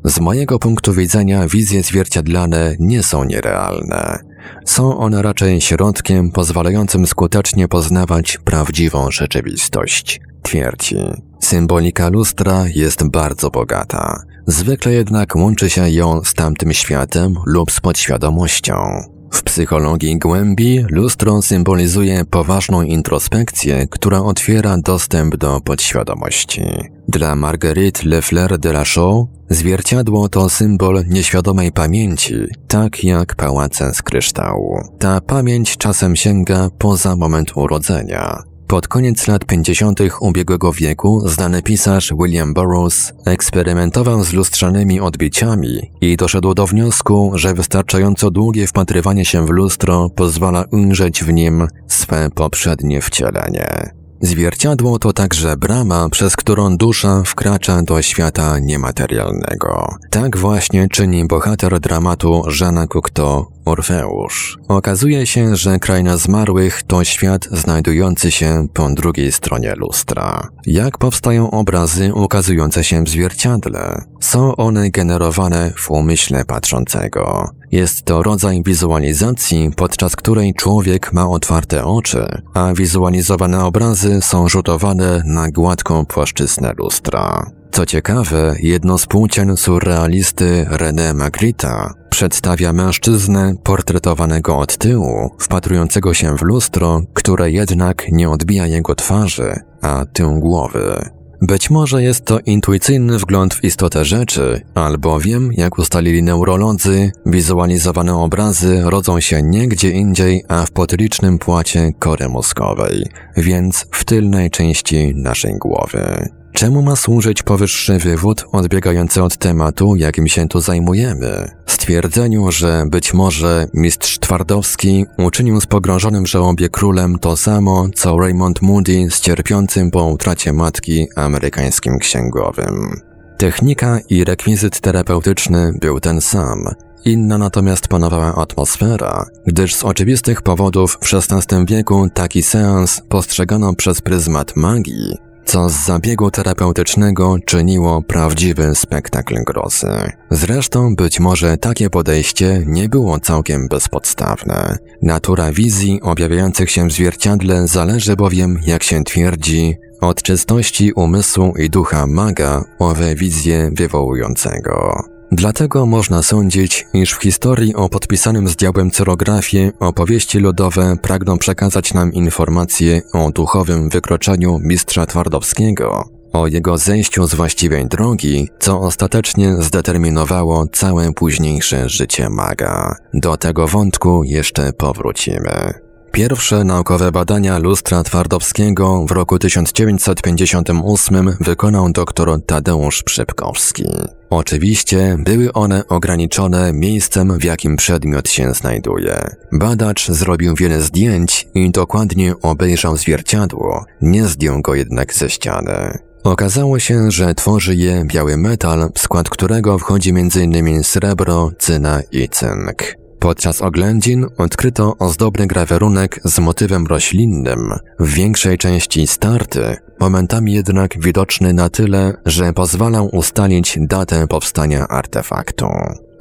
Z 0.04 0.20
mojego 0.20 0.60
punktu 0.60 0.94
widzenia 0.94 1.48
wizje 1.48 1.84
zwierciadlane 1.84 2.76
nie 2.80 3.04
są 3.04 3.24
nierealne. 3.24 4.33
Są 4.66 4.98
one 4.98 5.22
raczej 5.22 5.62
środkiem 5.62 6.32
pozwalającym 6.32 7.08
skutecznie 7.08 7.68
poznawać 7.68 8.38
prawdziwą 8.46 9.12
rzeczywistość. 9.12 10.22
Twierdzi. 10.42 10.98
Symbolika 11.40 12.10
lustra 12.10 12.64
jest 12.76 13.08
bardzo 13.08 13.50
bogata. 13.50 14.24
Zwykle 14.48 14.94
jednak 14.94 15.36
łączy 15.36 15.70
się 15.70 15.90
ją 15.90 16.24
z 16.24 16.34
tamtym 16.34 16.74
światem 16.74 17.36
lub 17.46 17.72
z 17.72 17.80
podświadomością. 17.80 19.13
W 19.34 19.44
psychologii 19.44 20.20
głębi 20.20 20.86
lustro 20.90 21.42
symbolizuje 21.42 22.26
poważną 22.26 22.82
introspekcję, 22.82 23.88
która 23.88 24.20
otwiera 24.20 24.78
dostęp 24.78 25.36
do 25.36 25.62
podświadomości. 25.62 26.64
Dla 27.08 27.36
Marguerite 27.36 28.02
Lefleur 28.06 28.60
de 28.60 28.70
la 28.70 28.84
Chaux 28.96 29.32
zwierciadło 29.50 30.30
to 30.30 30.50
symbol 30.50 31.04
nieświadomej 31.08 31.72
pamięci, 31.72 32.36
tak 32.68 33.04
jak 33.04 33.36
pałace 33.36 33.94
z 33.94 34.02
kryształu. 34.02 34.82
Ta 35.00 35.22
pamięć 35.22 35.78
czasem 35.78 36.16
sięga 36.16 36.70
poza 36.78 37.16
moment 37.16 37.58
urodzenia. 37.58 38.53
Pod 38.68 38.88
koniec 38.88 39.28
lat 39.28 39.46
50. 39.46 40.00
ubiegłego 40.20 40.74
wieku 40.74 41.22
znany 41.26 41.62
pisarz 41.62 42.14
William 42.20 42.54
Burroughs 42.54 43.14
eksperymentował 43.26 44.24
z 44.24 44.34
lustrzanymi 44.34 45.00
odbiciami 45.00 45.92
i 46.02 46.18
doszedł 46.18 46.54
do 46.54 46.68
wniosku, 46.68 47.32
że 47.36 47.54
wystarczająco 47.54 48.32
długie 48.32 48.68
wpatrywanie 48.68 49.26
się 49.26 49.46
w 49.46 49.50
lustro 49.50 50.10
pozwala 50.10 50.66
ujrzeć 50.72 51.24
w 51.24 51.34
nim 51.34 51.68
swe 51.88 52.30
poprzednie 52.36 53.02
wcielenie. 53.02 54.03
Zwierciadło 54.24 55.00
to 55.00 55.14
także 55.14 55.58
brama, 55.58 56.10
przez 56.10 56.36
którą 56.36 56.78
dusza 56.78 57.24
wkracza 57.26 57.82
do 57.82 58.02
świata 58.02 58.60
niematerialnego. 58.60 59.96
Tak 60.10 60.38
właśnie 60.38 60.88
czyni 60.88 61.28
bohater 61.28 61.80
dramatu 61.80 62.44
Żana 62.48 62.88
Cocteau, 62.88 63.46
Orfeusz. 63.66 64.58
Okazuje 64.68 65.28
się, 65.28 65.56
że 65.56 65.80
kraina 65.80 66.18
zmarłych 66.18 66.84
to 66.84 67.04
świat 67.04 67.48
znajdujący 67.52 68.32
się 68.32 68.68
po 68.74 68.90
drugiej 68.90 69.32
stronie 69.32 69.76
lustra. 69.76 70.50
Jak 70.66 70.98
powstają 70.98 71.52
obrazy 71.52 72.14
ukazujące 72.14 72.84
się 72.84 73.04
w 73.04 73.10
zwierciadle? 73.10 74.06
Są 74.20 74.56
one 74.56 74.90
generowane 74.90 75.74
w 75.78 75.92
umyśle 75.92 76.46
patrzącego. 76.46 77.50
Jest 77.74 78.06
to 78.06 78.24
rodzaj 78.24 78.62
wizualizacji, 78.66 79.72
podczas 79.76 80.16
której 80.16 80.54
człowiek 80.54 81.14
ma 81.14 81.30
otwarte 81.30 81.86
oczy, 81.86 82.42
a 82.54 82.74
wizualizowane 82.74 83.66
obrazy 83.66 84.22
są 84.22 84.50
rzutowane 84.50 85.24
na 85.26 85.52
gładką 85.52 86.06
płaszczyznę 86.06 86.74
lustra. 86.78 87.52
Co 87.72 87.86
ciekawe, 87.86 88.56
jedno 88.60 88.98
z 88.98 89.06
płócien 89.06 89.58
surrealisty 89.58 90.66
René 90.70 91.14
Magritte 91.14 91.90
przedstawia 92.10 92.74
mężczyznę 92.74 93.54
portretowanego 93.64 94.58
od 94.58 94.78
tyłu, 94.78 95.30
wpatrującego 95.40 96.14
się 96.14 96.38
w 96.38 96.42
lustro, 96.42 97.02
które 97.14 97.52
jednak 97.52 98.12
nie 98.12 98.30
odbija 98.30 98.68
jego 98.68 98.96
twarzy, 98.96 99.60
a 99.82 100.06
tył 100.14 100.40
głowy. 100.40 101.10
Być 101.48 101.70
może 101.70 102.04
jest 102.04 102.26
to 102.26 102.40
intuicyjny 102.40 103.18
wgląd 103.18 103.54
w 103.54 103.64
istotę 103.64 104.06
rzeczy, 104.06 104.62
albowiem, 104.76 105.50
jak 105.54 105.78
ustalili 105.78 106.24
neurolodzy, 106.24 107.12
wizualizowane 107.26 108.16
obrazy 108.16 108.82
rodzą 108.86 109.20
się 109.20 109.42
nie 109.44 109.68
gdzie 109.68 109.90
indziej, 109.90 110.44
a 110.48 110.66
w 110.66 110.72
potylicznym 110.72 111.40
płacie 111.40 111.92
kory 112.00 112.30
mózgowej, 112.30 113.06
więc 113.38 113.86
w 113.92 114.04
tylnej 114.04 114.52
części 114.52 115.14
naszej 115.16 115.54
głowy. 115.58 116.30
Czemu 116.54 116.82
ma 116.82 116.96
służyć 116.96 117.44
powyższy 117.44 118.00
wywód 118.00 118.46
odbiegający 118.52 119.24
od 119.24 119.38
tematu, 119.38 119.96
jakim 119.96 120.28
się 120.28 120.48
tu 120.48 120.60
zajmujemy? 120.60 121.52
Stwierdzeniu, 121.66 122.52
że 122.52 122.86
być 122.90 123.14
może 123.14 123.68
mistrz 123.74 124.20
Twardowski 124.20 125.06
uczynił 125.18 125.62
z 125.62 125.66
pogrążonym 125.66 126.26
żałobie 126.26 126.70
królem 126.70 127.20
to 127.20 127.38
samo, 127.38 127.88
co 127.96 128.20
Raymond 128.20 128.62
Moody 128.62 129.08
z 129.10 129.22
cierpiącym 129.22 129.92
po 129.92 130.06
utracie 130.06 130.54
matki 130.54 131.08
amerykańskim 131.16 132.00
księgowym. 132.00 133.02
Technika 133.38 134.00
i 134.10 134.24
rekwizyt 134.24 134.80
terapeutyczny 134.80 135.74
był 135.82 136.00
ten 136.00 136.22
sam. 136.22 136.66
Inna 137.06 137.38
natomiast 137.38 137.88
panowała 137.88 138.36
atmosfera, 138.36 139.26
gdyż 139.48 139.76
z 139.76 139.84
oczywistych 139.84 140.42
powodów 140.42 140.98
w 141.02 141.14
XVI 141.14 141.66
wieku 141.66 142.08
taki 142.14 142.44
seans 142.44 143.02
postrzegano 143.10 143.74
przez 143.76 144.02
pryzmat 144.02 144.56
magii, 144.56 145.18
co 145.46 145.70
z 145.70 145.86
zabiegu 145.86 146.32
terapeutycznego 146.32 147.36
czyniło 147.46 148.02
prawdziwy 148.02 148.76
spektakl 148.76 149.44
grozy. 149.44 150.12
Zresztą 150.32 150.96
być 150.96 151.20
może 151.20 151.58
takie 151.58 151.90
podejście 151.90 152.64
nie 152.66 152.90
było 152.90 153.20
całkiem 153.20 153.68
bezpodstawne. 153.68 154.78
Natura 155.02 155.52
wizji 155.52 156.00
objawiających 156.02 156.72
się 156.72 156.88
w 156.88 156.92
zwierciadle 156.92 157.68
zależy 157.68 158.16
bowiem, 158.16 158.60
jak 158.66 158.84
się 158.84 159.04
twierdzi, 159.04 159.76
od 160.02 160.22
czystości 160.22 160.94
umysłu 160.94 161.54
i 161.58 161.70
ducha 161.70 162.08
maga 162.08 162.64
owe 162.80 163.16
wizje 163.16 163.72
wywołującego. 163.74 165.04
Dlatego 165.36 165.86
można 165.86 166.24
sądzić, 166.24 166.88
iż 166.94 167.14
w 167.14 167.22
historii 167.22 167.76
o 167.76 167.90
podpisanym 167.90 168.48
z 168.48 168.56
diabłem 168.56 168.92
cyrografie 168.92 169.72
opowieści 169.80 170.40
ludowe 170.40 170.96
pragną 171.02 171.38
przekazać 171.38 171.94
nam 171.94 172.14
informacje 172.14 173.02
o 173.14 173.32
duchowym 173.32 173.90
wykroczeniu 173.90 174.60
mistrza 174.60 175.06
Twardowskiego, 175.06 176.10
o 176.34 176.48
jego 176.48 176.78
zejściu 176.78 177.28
z 177.28 177.36
właściwej 177.36 177.86
drogi, 177.86 178.50
co 178.60 178.80
ostatecznie 178.80 179.56
zdeterminowało 179.60 180.68
całe 180.68 181.14
późniejsze 181.14 181.90
życie 181.90 182.30
maga. 182.30 182.96
Do 183.14 183.38
tego 183.38 183.68
wątku 183.68 184.24
jeszcze 184.24 184.74
powrócimy. 184.74 185.83
Pierwsze 186.14 186.64
naukowe 186.64 187.12
badania 187.12 187.58
lustra 187.58 188.04
Twardowskiego 188.04 189.06
w 189.06 189.12
roku 189.12 189.40
1958 189.40 191.38
wykonał 191.40 191.92
dr 191.92 192.42
Tadeusz 192.46 193.04
Przypkowski. 193.04 193.86
Oczywiście 194.30 195.18
były 195.20 195.54
one 195.54 195.88
ograniczone 195.88 196.74
miejscem, 196.74 197.40
w 197.40 197.44
jakim 197.44 197.76
przedmiot 197.76 198.30
się 198.30 198.54
znajduje. 198.54 199.36
Badacz 199.52 200.08
zrobił 200.08 200.56
wiele 200.56 200.82
zdjęć 200.82 201.48
i 201.56 201.72
dokładnie 201.72 202.34
obejrzał 202.42 202.98
zwierciadło, 202.98 203.86
nie 204.02 204.28
zdjął 204.28 204.62
go 204.62 204.76
jednak 204.76 205.14
ze 205.14 205.30
ściany. 205.30 205.98
Okazało 206.24 206.80
się, 206.80 207.12
że 207.12 207.36
tworzy 207.36 207.76
je 207.76 208.06
biały 208.06 208.38
metal, 208.38 208.90
w 208.96 209.00
skład 209.00 209.30
którego 209.30 209.80
wchodzi 209.80 210.10
m.in. 210.10 210.84
srebro, 210.84 211.52
cyna 211.60 212.02
i 212.12 212.30
cynk. 212.30 213.03
Podczas 213.24 213.62
oględzin 213.62 214.26
odkryto 214.38 214.98
ozdobny 215.00 215.48
grawerunek 215.48 216.20
z 216.24 216.40
motywem 216.40 216.88
roślinnym, 216.88 217.74
w 218.00 218.14
większej 218.14 218.58
części 218.58 219.08
starty, 219.08 219.78
momentami 220.00 220.54
jednak 220.54 221.00
widoczny 221.00 221.54
na 221.54 221.70
tyle, 221.70 222.14
że 222.26 222.54
pozwalał 222.54 223.16
ustalić 223.16 223.78
datę 223.82 224.28
powstania 224.28 224.88
artefaktu. 224.88 225.68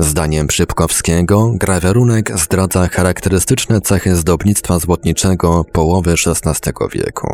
Zdaniem 0.03 0.51
Szybkowskiego, 0.51 1.53
grawerunek 1.55 2.39
zdradza 2.39 2.89
charakterystyczne 2.89 3.81
cechy 3.81 4.17
zdobnictwa 4.17 4.79
złotniczego 4.79 5.65
połowy 5.73 6.15
XVI 6.27 6.73
wieku. 6.93 7.29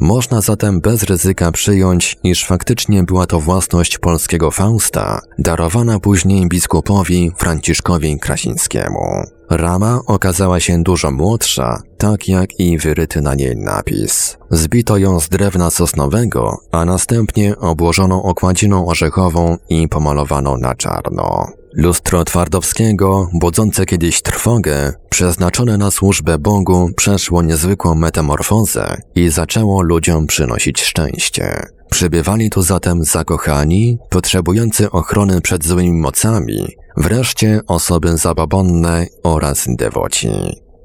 Można 0.00 0.40
zatem 0.40 0.80
bez 0.80 1.02
ryzyka 1.02 1.52
przyjąć, 1.52 2.16
iż 2.24 2.44
faktycznie 2.44 3.02
była 3.02 3.26
to 3.26 3.40
własność 3.40 3.98
polskiego 3.98 4.50
Fausta, 4.50 5.20
darowana 5.38 6.00
później 6.00 6.48
biskupowi 6.48 7.32
Franciszkowi 7.36 8.18
Krasińskiemu. 8.18 9.37
Rama 9.50 10.00
okazała 10.06 10.60
się 10.60 10.82
dużo 10.82 11.10
młodsza, 11.10 11.82
tak 11.98 12.28
jak 12.28 12.60
i 12.60 12.78
wyryty 12.78 13.20
na 13.20 13.34
niej 13.34 13.56
napis. 13.56 14.36
Zbito 14.50 14.96
ją 14.96 15.20
z 15.20 15.28
drewna 15.28 15.70
sosnowego, 15.70 16.60
a 16.72 16.84
następnie 16.84 17.58
obłożono 17.58 18.22
okładziną 18.22 18.86
orzechową 18.86 19.56
i 19.68 19.88
pomalowano 19.88 20.56
na 20.56 20.74
czarno. 20.74 21.46
Lustro 21.72 22.24
Twardowskiego, 22.24 23.28
budzące 23.32 23.86
kiedyś 23.86 24.22
trwogę, 24.22 24.92
przeznaczone 25.10 25.78
na 25.78 25.90
służbę 25.90 26.38
Bogu, 26.38 26.90
przeszło 26.96 27.42
niezwykłą 27.42 27.94
metamorfozę 27.94 29.02
i 29.14 29.28
zaczęło 29.28 29.82
ludziom 29.82 30.26
przynosić 30.26 30.82
szczęście. 30.82 31.66
Przybywali 31.90 32.50
tu 32.50 32.62
zatem 32.62 33.04
zakochani, 33.04 33.98
potrzebujący 34.10 34.90
ochrony 34.90 35.40
przed 35.40 35.64
złymi 35.64 35.92
mocami, 35.92 36.76
wreszcie 36.98 37.60
osoby 37.66 38.18
zabobonne 38.18 39.06
oraz 39.22 39.64
dewoci. 39.68 40.30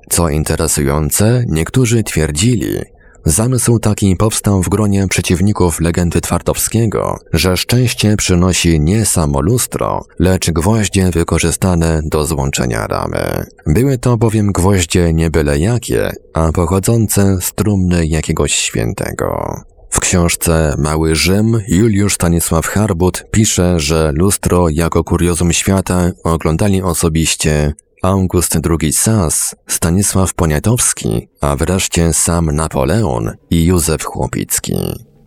Co 0.10 0.30
interesujące, 0.30 1.44
niektórzy 1.48 2.04
twierdzili, 2.04 2.80
Zamysł 3.26 3.80
taki 3.80 4.16
powstał 4.16 4.64
w 4.64 4.70
gronie 4.70 5.08
przeciwników 5.08 5.82
legendy 5.82 6.22
Twardowskiego, 6.22 7.18
że 7.34 7.58
szczęście 7.58 8.18
przynosi 8.18 8.80
nie 8.80 9.06
samo 9.06 9.42
lustro, 9.42 10.06
lecz 10.20 10.52
gwoździe 10.52 11.10
wykorzystane 11.12 12.02
do 12.06 12.26
złączenia 12.26 12.88
ramy. 12.88 13.46
Były 13.66 13.98
to 13.98 14.18
bowiem 14.18 14.52
gwoździe 14.52 15.14
nie 15.14 15.30
byle 15.30 15.60
jakie, 15.60 16.12
a 16.34 16.52
pochodzące 16.52 17.38
z 17.42 17.54
trumny 17.54 18.08
jakiegoś 18.08 18.54
świętego. 18.54 19.56
W 19.94 20.00
książce 20.00 20.76
Mały 20.78 21.16
Rzym 21.16 21.62
Juliusz 21.68 22.14
Stanisław 22.14 22.68
Harbut 22.68 23.26
pisze, 23.32 23.80
że 23.80 24.12
lustro 24.16 24.70
jako 24.70 25.04
kuriozum 25.04 25.54
świata 25.54 26.12
oglądali 26.24 26.82
osobiście 26.82 27.74
August 28.04 28.58
II 28.82 28.94
Sas, 28.94 29.56
Stanisław 29.68 30.34
Poniatowski, 30.34 31.28
a 31.42 31.56
wreszcie 31.56 32.14
sam 32.14 32.46
Napoleon 32.52 33.32
i 33.50 33.66
Józef 33.66 34.04
Chłopicki. 34.04 34.76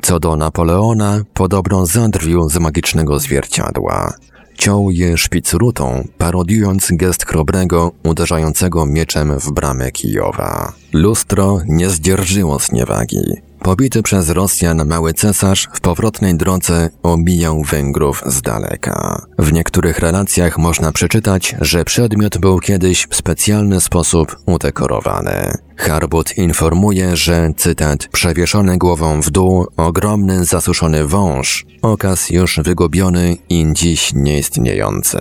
Co 0.03 0.21
do 0.21 0.37
Napoleona, 0.37 1.23
podobno 1.35 1.87
zadrwił 1.87 2.49
z 2.49 2.59
magicznego 2.59 3.19
zwierciadła. 3.19 4.15
Ciął 4.59 4.91
je 4.91 5.19
szpicrutą, 5.19 6.09
parodiując 6.19 6.89
gest 6.91 7.27
chrobrego 7.27 7.93
uderzającego 8.05 8.87
mieczem 8.87 9.41
w 9.41 9.53
bramę 9.53 9.91
Kijowa. 9.93 10.73
Lustro 10.93 11.61
nie 11.67 11.91
zdzierżyło 11.91 12.59
zniewagi. 12.59 13.46
Pobity 13.67 14.03
przez 14.03 14.31
Rosjan 14.31 14.87
mały 14.87 15.15
cesarz 15.15 15.69
w 15.73 15.81
powrotnej 15.81 16.37
drodze 16.37 16.91
omijał 17.03 17.63
Węgrów 17.63 18.23
z 18.27 18.43
daleka. 18.43 19.27
W 19.39 19.53
niektórych 19.53 19.99
relacjach 19.99 20.59
można 20.59 20.93
przeczytać, 20.93 21.57
że 21.61 21.85
przedmiot 21.85 22.39
był 22.39 22.59
kiedyś 22.59 23.07
w 23.11 23.17
specjalny 23.17 23.81
sposób 23.81 24.37
udekorowany. 24.47 25.59
Harbut 25.77 26.39
informuje, 26.39 27.17
że, 27.17 27.51
cytat, 27.57 28.09
przewieszony 28.13 28.79
głową 28.79 29.21
w 29.21 29.31
dół, 29.31 29.67
ogromny 29.77 30.45
zasuszony 30.45 31.07
wąż, 31.07 31.67
okaz 31.83 32.31
już 32.31 32.61
wygubiony 32.65 33.37
i 33.49 33.67
dziś 33.73 34.13
nieistniejący. 34.15 35.19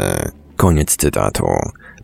Koniec 0.55 0.95
cytatu. 0.95 1.45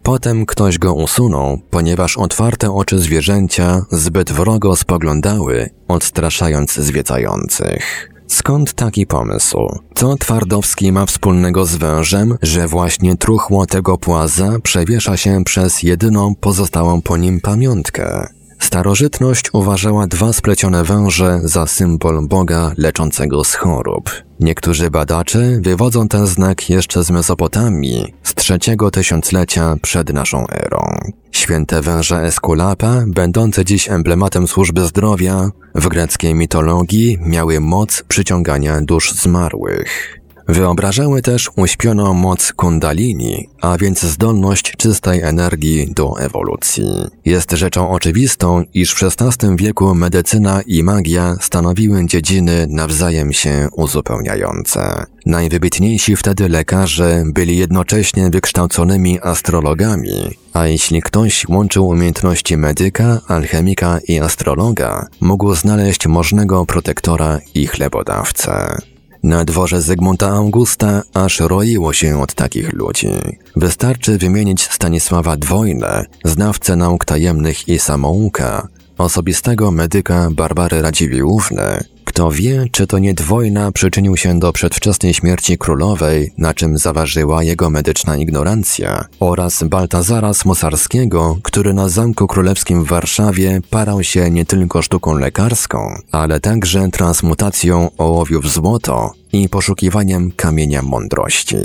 Potem 0.03 0.45
ktoś 0.45 0.77
go 0.77 0.93
usunął, 0.93 1.59
ponieważ 1.69 2.17
otwarte 2.17 2.73
oczy 2.73 2.99
zwierzęcia 2.99 3.81
zbyt 3.91 4.31
wrogo 4.31 4.75
spoglądały, 4.75 5.69
odstraszając 5.87 6.73
zwiedzających. 6.73 8.11
Skąd 8.27 8.73
taki 8.73 9.07
pomysł? 9.07 9.57
Co 9.95 10.17
Twardowski 10.17 10.91
ma 10.91 11.05
wspólnego 11.05 11.65
z 11.65 11.75
wężem, 11.75 12.37
że 12.41 12.67
właśnie 12.67 13.17
truchło 13.17 13.65
tego 13.65 13.97
płaza 13.97 14.59
przewiesza 14.63 15.17
się 15.17 15.43
przez 15.43 15.83
jedyną 15.83 16.35
pozostałą 16.35 17.01
po 17.01 17.17
nim 17.17 17.41
pamiątkę? 17.41 18.27
Starożytność 18.61 19.53
uważała 19.53 20.07
dwa 20.07 20.33
splecione 20.33 20.83
węże 20.83 21.39
za 21.43 21.67
symbol 21.67 22.27
Boga 22.27 22.71
leczącego 22.77 23.43
z 23.43 23.55
chorób. 23.55 24.11
Niektórzy 24.39 24.89
badacze 24.89 25.59
wywodzą 25.61 26.07
ten 26.07 26.27
znak 26.27 26.69
jeszcze 26.69 27.03
z 27.03 27.11
Mesopotamii, 27.11 28.13
z 28.23 28.35
trzeciego 28.35 28.91
tysiąclecia 28.91 29.75
przed 29.81 30.13
naszą 30.13 30.47
erą. 30.47 30.97
Święte 31.31 31.81
węże 31.81 32.23
Eskulapa, 32.23 33.03
będące 33.07 33.65
dziś 33.65 33.89
emblematem 33.89 34.47
służby 34.47 34.81
zdrowia, 34.81 35.49
w 35.75 35.87
greckiej 35.87 36.35
mitologii 36.35 37.17
miały 37.21 37.59
moc 37.59 38.03
przyciągania 38.07 38.81
dusz 38.81 39.13
zmarłych. 39.13 40.20
Wyobrażały 40.51 41.21
też 41.21 41.49
uśpioną 41.55 42.13
moc 42.13 42.53
kundalini, 42.53 43.49
a 43.61 43.77
więc 43.77 44.01
zdolność 44.01 44.73
czystej 44.77 45.21
energii 45.21 45.93
do 45.95 46.19
ewolucji. 46.19 46.83
Jest 47.25 47.51
rzeczą 47.51 47.89
oczywistą, 47.89 48.63
iż 48.73 48.93
w 48.93 49.03
XVI 49.03 49.55
wieku 49.55 49.95
medycyna 49.95 50.61
i 50.61 50.83
magia 50.83 51.35
stanowiły 51.41 52.05
dziedziny 52.05 52.67
nawzajem 52.69 53.33
się 53.33 53.67
uzupełniające. 53.71 55.05
Najwybitniejsi 55.25 56.15
wtedy 56.15 56.49
lekarze 56.49 57.23
byli 57.25 57.57
jednocześnie 57.57 58.29
wykształconymi 58.29 59.19
astrologami, 59.21 60.37
a 60.53 60.67
jeśli 60.67 61.01
ktoś 61.01 61.47
łączył 61.49 61.87
umiejętności 61.87 62.57
medyka, 62.57 63.21
alchemika 63.27 63.99
i 64.07 64.19
astrologa, 64.19 65.07
mógł 65.21 65.55
znaleźć 65.55 66.07
możnego 66.07 66.65
protektora 66.65 67.39
i 67.53 67.67
chlebodawcę. 67.67 68.81
Na 69.23 69.45
dworze 69.45 69.81
Zygmunta 69.81 70.29
Augusta 70.29 71.01
aż 71.13 71.39
roiło 71.39 71.93
się 71.93 72.21
od 72.21 72.33
takich 72.33 72.73
ludzi. 72.73 73.07
Wystarczy 73.55 74.17
wymienić 74.17 74.61
Stanisława 74.61 75.37
Dwojnę, 75.37 76.05
znawcę 76.25 76.75
nauk 76.75 77.05
tajemnych 77.05 77.67
i 77.67 77.79
samouka, 77.79 78.67
osobistego 78.97 79.71
medyka 79.71 80.29
Barbary 80.31 80.81
Radziwiłłówny. 80.81 81.83
Kto 82.11 82.31
wie, 82.31 82.65
czy 82.71 82.87
to 82.87 82.99
nie 82.99 83.13
Dwojna 83.13 83.71
przyczynił 83.71 84.17
się 84.17 84.39
do 84.39 84.53
przedwczesnej 84.53 85.13
śmierci 85.13 85.57
królowej, 85.57 86.33
na 86.37 86.53
czym 86.53 86.77
zaważyła 86.77 87.43
jego 87.43 87.69
medyczna 87.69 88.17
ignorancja, 88.17 89.05
oraz 89.19 89.63
Baltazara 89.63 90.33
Smosarskiego, 90.33 91.37
który 91.43 91.73
na 91.73 91.89
Zamku 91.89 92.27
Królewskim 92.27 92.83
w 92.83 92.87
Warszawie 92.87 93.61
parał 93.69 94.03
się 94.03 94.31
nie 94.31 94.45
tylko 94.45 94.81
sztuką 94.81 95.17
lekarską, 95.17 95.95
ale 96.11 96.39
także 96.39 96.89
transmutacją 96.89 97.89
ołowiu 97.97 98.41
w 98.41 98.47
złoto 98.47 99.13
i 99.33 99.49
poszukiwaniem 99.49 100.31
kamienia 100.31 100.81
mądrości. 100.81 101.57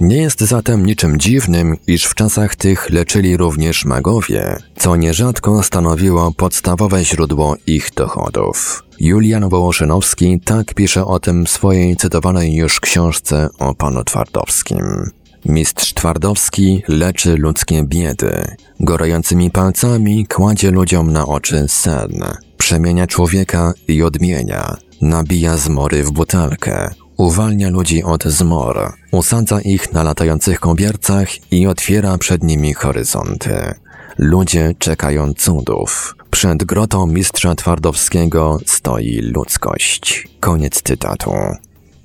Nie 0.00 0.16
jest 0.16 0.40
zatem 0.40 0.86
niczym 0.86 1.18
dziwnym, 1.18 1.76
iż 1.86 2.04
w 2.04 2.14
czasach 2.14 2.56
tych 2.56 2.90
leczyli 2.90 3.36
również 3.36 3.84
magowie, 3.84 4.56
co 4.76 4.96
nierzadko 4.96 5.62
stanowiło 5.62 6.32
podstawowe 6.32 7.04
źródło 7.04 7.56
ich 7.66 7.90
dochodów. 7.96 8.82
Julian 9.00 9.48
Wołoszynowski 9.48 10.40
tak 10.44 10.74
pisze 10.74 11.04
o 11.06 11.20
tym 11.20 11.46
w 11.46 11.50
swojej 11.50 11.96
cytowanej 11.96 12.54
już 12.54 12.80
książce 12.80 13.48
o 13.58 13.74
panu 13.74 14.04
Twardowskim. 14.04 15.10
Mistrz 15.44 15.94
Twardowski 15.94 16.82
leczy 16.88 17.36
ludzkie 17.36 17.82
biedy. 17.84 18.56
Gorącymi 18.80 19.50
palcami 19.50 20.26
kładzie 20.26 20.70
ludziom 20.70 21.12
na 21.12 21.26
oczy 21.26 21.64
sen. 21.68 22.10
Przemienia 22.58 23.06
człowieka 23.06 23.72
i 23.88 24.02
odmienia. 24.02 24.76
Nabija 25.00 25.56
zmory 25.56 26.02
w 26.02 26.10
butelkę. 26.10 26.90
Uwalnia 27.16 27.70
ludzi 27.70 28.04
od 28.04 28.24
zmor. 28.24 28.92
Usadza 29.12 29.60
ich 29.60 29.92
na 29.92 30.02
latających 30.02 30.60
kobiercach 30.60 31.52
i 31.52 31.66
otwiera 31.66 32.18
przed 32.18 32.42
nimi 32.42 32.74
horyzonty. 32.74 33.74
Ludzie 34.18 34.74
czekają 34.78 35.34
cudów. 35.34 36.14
Przed 36.30 36.64
grotą 36.64 37.06
mistrza 37.06 37.54
Twardowskiego 37.54 38.58
stoi 38.66 39.20
ludzkość. 39.22 40.28
Koniec 40.40 40.82
cytatu. 40.82 41.32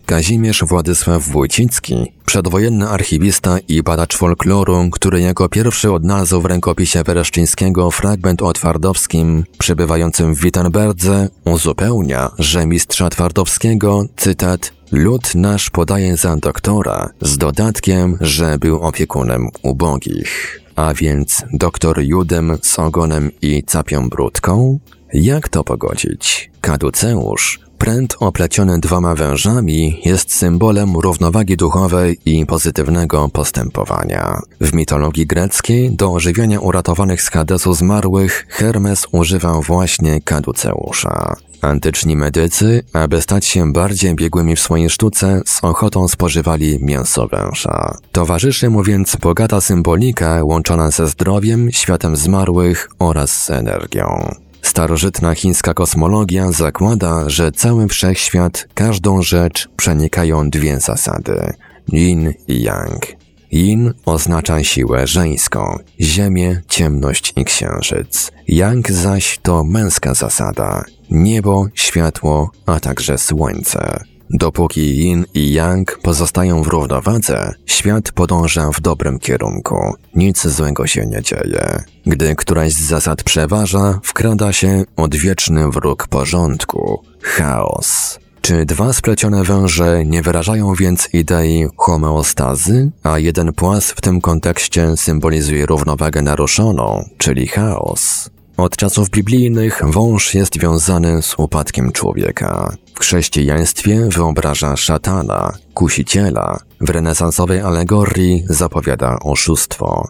Kazimierz 0.06 0.64
Władysław 0.64 1.24
Wójcicki, 1.24 2.14
przedwojenny 2.26 2.90
archiwista 2.90 3.58
i 3.68 3.84
badacz 3.84 4.18
folkloru, 4.18 4.90
który 4.92 5.22
jako 5.22 5.50
pierwszy 5.50 5.92
odnalazł 5.92 6.42
w 6.42 6.46
rękopisie 6.46 7.04
Wereszczyńskiego 7.04 7.92
fragment 7.92 8.42
o 8.42 8.54
Twardowskim, 8.54 9.44
przebywającym 9.58 10.36
w 10.36 10.40
Wittenberdze, 10.40 11.30
uzupełnia, 11.46 12.32
że 12.40 12.66
mistrza 12.66 13.10
Twardowskiego, 13.10 14.06
cytat, 14.18 14.74
lud 14.92 15.36
nasz 15.36 15.70
podaje 15.70 16.18
za 16.18 16.36
doktora, 16.36 17.10
z 17.22 17.38
dodatkiem, 17.38 18.18
że 18.22 18.60
był 18.60 18.82
opiekunem 18.82 19.50
ubogich. 19.62 20.65
A 20.76 20.94
więc 20.94 21.44
doktor 21.54 22.00
Judem 22.00 22.58
z 22.62 22.80
ogonem 22.80 23.32
i 23.42 23.64
capią 23.64 24.10
brudką? 24.10 24.80
Jak 25.14 25.50
to 25.50 25.64
pogodzić? 25.64 26.52
Kaduceusz, 26.62 27.60
pręt 27.78 28.16
opleciony 28.20 28.80
dwoma 28.80 29.16
wężami, 29.16 30.02
jest 30.06 30.34
symbolem 30.34 30.96
równowagi 30.96 31.58
duchowej 31.58 32.18
i 32.26 32.46
pozytywnego 32.46 33.30
postępowania. 33.30 34.42
W 34.62 34.74
mitologii 34.74 35.26
greckiej 35.26 35.92
do 35.96 36.14
ożywiania 36.14 36.60
uratowanych 36.60 37.22
z 37.22 37.30
Hadesu 37.30 37.74
zmarłych 37.74 38.46
Hermes 38.50 39.08
używał 39.12 39.62
właśnie 39.62 40.22
kaduceusza. 40.22 41.36
Antyczni 41.66 42.16
medycy, 42.18 42.84
aby 42.94 43.22
stać 43.22 43.46
się 43.46 43.74
bardziej 43.74 44.16
biegłymi 44.16 44.56
w 44.56 44.60
swojej 44.60 44.90
sztuce, 44.90 45.42
z 45.46 45.64
ochotą 45.64 46.08
spożywali 46.08 46.80
mięso 46.82 47.28
węża. 47.28 47.98
Towarzyszy 48.12 48.70
mu 48.70 48.84
więc 48.84 49.16
bogata 49.16 49.62
symbolika 49.62 50.44
łączona 50.44 50.92
ze 50.92 51.08
zdrowiem, 51.08 51.72
światem 51.72 52.16
zmarłych 52.16 52.90
oraz 53.00 53.44
z 53.44 53.50
energią. 53.50 54.36
Starożytna 54.62 55.36
chińska 55.36 55.74
kosmologia 55.74 56.52
zakłada, 56.52 57.30
że 57.30 57.52
cały 57.52 57.88
wszechświat, 57.88 58.68
każdą 58.74 59.22
rzecz 59.22 59.70
przenikają 59.78 60.50
dwie 60.50 60.80
zasady 60.80 61.54
yin 61.94 62.34
i 62.48 62.64
yang. 62.64 63.25
Yin 63.52 63.94
oznacza 64.06 64.64
siłę 64.64 65.08
żeńską, 65.08 65.80
ziemię, 66.02 66.62
ciemność 66.68 67.34
i 67.36 67.46
księżyc. 67.46 68.32
Yang 68.48 68.92
zaś 68.92 69.40
to 69.42 69.64
męska 69.64 70.14
zasada, 70.14 70.84
niebo, 71.12 71.68
światło, 71.74 72.52
a 72.66 72.80
także 72.80 73.18
słońce. 73.18 74.04
Dopóki 74.30 74.98
yin 74.98 75.26
i 75.34 75.54
yang 75.54 76.00
pozostają 76.02 76.64
w 76.64 76.68
równowadze, 76.68 77.54
świat 77.66 78.12
podąża 78.12 78.72
w 78.72 78.82
dobrym 78.82 79.20
kierunku. 79.20 79.94
Nic 80.16 80.48
złego 80.48 80.88
się 80.88 81.06
nie 81.06 81.22
dzieje. 81.22 81.84
Gdy 82.06 82.36
któraś 82.36 82.74
z 82.74 82.88
zasad 82.88 83.24
przeważa, 83.24 84.00
wkrada 84.04 84.54
się 84.54 84.84
odwieczny 84.96 85.70
wróg 85.70 86.08
porządku 86.08 87.04
chaos. 87.22 88.20
Czy 88.46 88.66
dwa 88.66 88.94
splecione 88.94 89.44
węże 89.44 90.06
nie 90.06 90.22
wyrażają 90.22 90.74
więc 90.74 91.10
idei 91.14 91.68
homeostazy, 91.78 92.92
a 93.04 93.20
jeden 93.20 93.54
płas 93.54 93.92
w 93.92 94.02
tym 94.02 94.22
kontekście 94.22 94.98
symbolizuje 94.98 95.66
równowagę 95.66 96.22
naruszoną, 96.22 97.10
czyli 97.18 97.48
chaos? 97.48 98.30
Od 98.58 98.76
czasów 98.76 99.10
biblijnych 99.10 99.82
wąż 99.86 100.34
jest 100.34 100.60
wiązany 100.60 101.22
z 101.22 101.36
upadkiem 101.38 101.92
człowieka. 101.92 102.76
W 102.94 103.00
chrześcijaństwie 103.00 104.08
wyobraża 104.10 104.78
szatana, 104.78 105.54
kusiciela. 105.74 106.60
W 106.82 106.90
renesansowej 106.90 107.62
alegorii 107.62 108.44
zapowiada 108.50 109.20
oszustwo. 109.20 110.08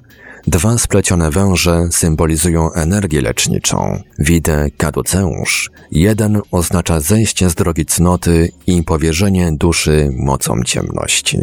Dwa 0.48 0.78
splecione 0.78 1.32
węże 1.32 1.88
symbolizują 1.92 2.72
energię 2.72 3.22
leczniczą, 3.22 4.04
widę 4.20 4.68
kaduceusz. 4.78 5.72
Jeden 5.92 6.42
oznacza 6.52 7.00
zejście 7.00 7.50
z 7.50 7.56
drogi 7.56 7.86
cnoty 7.86 8.52
i 8.68 8.84
powierzenie 8.84 9.52
duszy 9.52 10.10
mocom 10.18 10.64
ciemności. 10.64 11.40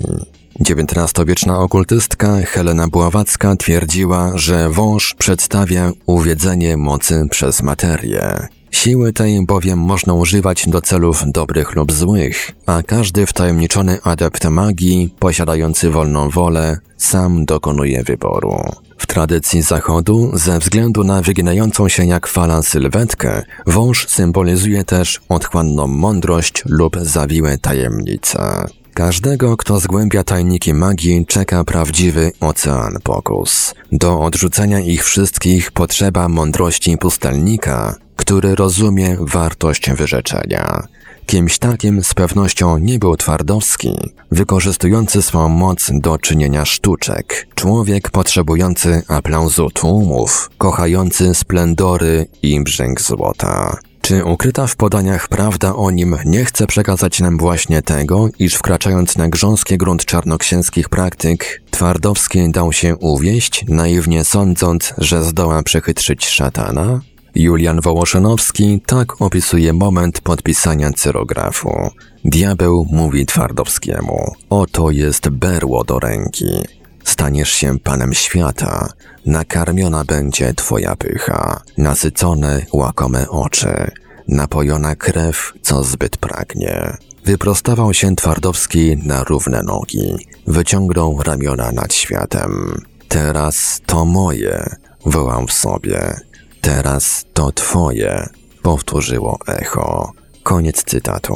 XIX-wieczna 0.61 1.59
okultystka 1.59 2.37
Helena 2.47 2.89
Bławacka 2.89 3.57
twierdziła, 3.57 4.33
że 4.35 4.69
wąż 4.71 5.15
przedstawia 5.19 5.93
uwiedzenie 6.07 6.77
mocy 6.77 7.27
przez 7.31 7.63
materię. 7.63 8.49
Siły 8.73 9.13
tej 9.13 9.47
bowiem 9.47 9.79
można 9.79 10.15
używać 10.15 10.69
do 10.69 10.81
celów 10.81 11.23
dobrych 11.27 11.75
lub 11.75 11.93
złych, 11.93 12.51
a 12.67 12.83
każdy 12.83 13.27
wtajemniczony 13.27 13.99
adept 14.03 14.45
magii, 14.45 15.15
posiadający 15.19 15.91
wolną 15.91 16.31
wolę, 16.31 16.79
sam 16.97 17.45
dokonuje 17.45 18.03
wyboru. 18.03 18.57
W 18.99 19.07
tradycji 19.07 19.63
Zachodu, 19.63 20.31
ze 20.35 20.59
względu 20.59 21.05
na 21.05 21.23
wyginającą 21.23 21.89
się 21.89 22.07
jak 22.07 22.27
fala 22.27 22.63
sylwetkę, 22.63 23.43
wąż 23.67 24.09
symbolizuje 24.09 24.85
też 24.85 25.21
otchłanną 25.29 25.87
mądrość 25.87 26.63
lub 26.67 26.97
zawiłe 27.01 27.59
tajemnice. 27.59 28.67
Każdego, 28.95 29.57
kto 29.57 29.81
zgłębia 29.81 30.25
tajniki 30.25 30.75
magii, 30.75 31.27
czeka 31.27 31.65
prawdziwy 31.65 32.33
ocean 32.41 32.97
pokus. 33.03 33.75
Do 33.93 34.21
odrzucenia 34.21 34.81
ich 34.81 35.05
wszystkich 35.05 35.73
potrzeba 35.73 36.29
mądrości 36.29 36.99
pustelnika, 36.99 37.95
który 38.17 38.55
rozumie 38.55 39.17
wartość 39.21 39.91
wyrzeczenia. 39.91 40.87
Kimś 41.27 41.59
takim 41.59 42.05
z 42.05 42.15
pewnością 42.15 42.79
nie 42.79 42.99
był 42.99 43.17
Twardowski, 43.17 43.97
wykorzystujący 44.31 45.23
swą 45.23 45.49
moc 45.49 45.91
do 45.95 46.19
czynienia 46.19 46.65
sztuczek. 46.65 47.47
Człowiek 47.55 48.11
potrzebujący 48.11 49.03
aplauzu 49.09 49.71
tłumów, 49.71 50.51
kochający 50.59 51.35
splendory 51.35 52.27
i 52.43 52.61
brzęk 52.61 53.01
złota. 53.01 53.77
Czy 54.03 54.25
ukryta 54.25 54.67
w 54.67 54.77
podaniach 54.77 55.29
prawda 55.29 55.75
o 55.75 55.91
nim 55.91 56.17
nie 56.25 56.45
chce 56.45 56.67
przekazać 56.67 57.21
nam 57.21 57.39
właśnie 57.39 57.83
tego, 57.83 58.29
iż 58.39 58.55
wkraczając 58.55 59.17
na 59.17 59.29
grząski 59.29 59.79
grunt 59.79 60.05
czarnoksięskich 60.05 60.89
praktyk, 60.89 61.63
Twardowski 61.71 62.51
dał 62.51 62.73
się 62.73 62.97
uwieść, 62.97 63.65
naiwnie 63.69 64.25
sądząc, 64.25 64.95
że 64.99 65.25
zdoła 65.25 65.63
przechytrzyć 65.63 66.27
szatana? 66.27 67.01
Julian 67.35 67.81
Wołoszynowski 67.81 68.81
tak 68.87 69.23
opisuje 69.23 69.73
moment 69.73 70.21
podpisania 70.21 70.91
cyrografu. 70.91 71.91
Diabeł 72.25 72.87
mówi 72.91 73.27
Twardowskiemu, 73.27 74.33
oto 74.51 74.91
jest 74.91 75.29
berło 75.29 75.85
do 75.85 75.99
ręki. 75.99 76.82
Staniesz 77.05 77.51
się 77.51 77.79
panem 77.79 78.15
świata, 78.15 78.89
nakarmiona 79.27 80.05
będzie 80.05 80.55
twoja 80.55 80.97
pycha, 80.97 81.61
nasycone 81.79 82.67
łakome 82.73 83.29
oczy, 83.29 83.91
napojona 84.29 84.97
krew, 84.97 85.53
co 85.63 85.85
zbyt 85.85 86.17
pragnie. 86.17 86.97
Wyprostował 87.25 87.95
się 87.95 88.17
Twardowski 88.17 88.97
na 88.97 89.25
równe 89.25 89.63
nogi, 89.63 90.27
wyciągnął 90.47 91.23
ramiona 91.23 91.73
nad 91.73 91.95
światem. 91.95 92.83
Teraz 93.09 93.81
to 93.87 94.05
moje, 94.05 94.77
wołał 95.07 95.47
w 95.47 95.53
sobie. 95.53 96.21
Teraz 96.61 97.25
to 97.33 97.53
twoje, 97.53 98.29
powtórzyło 98.63 99.39
echo. 99.47 100.13
Koniec 100.43 100.85
cytatu. 100.85 101.35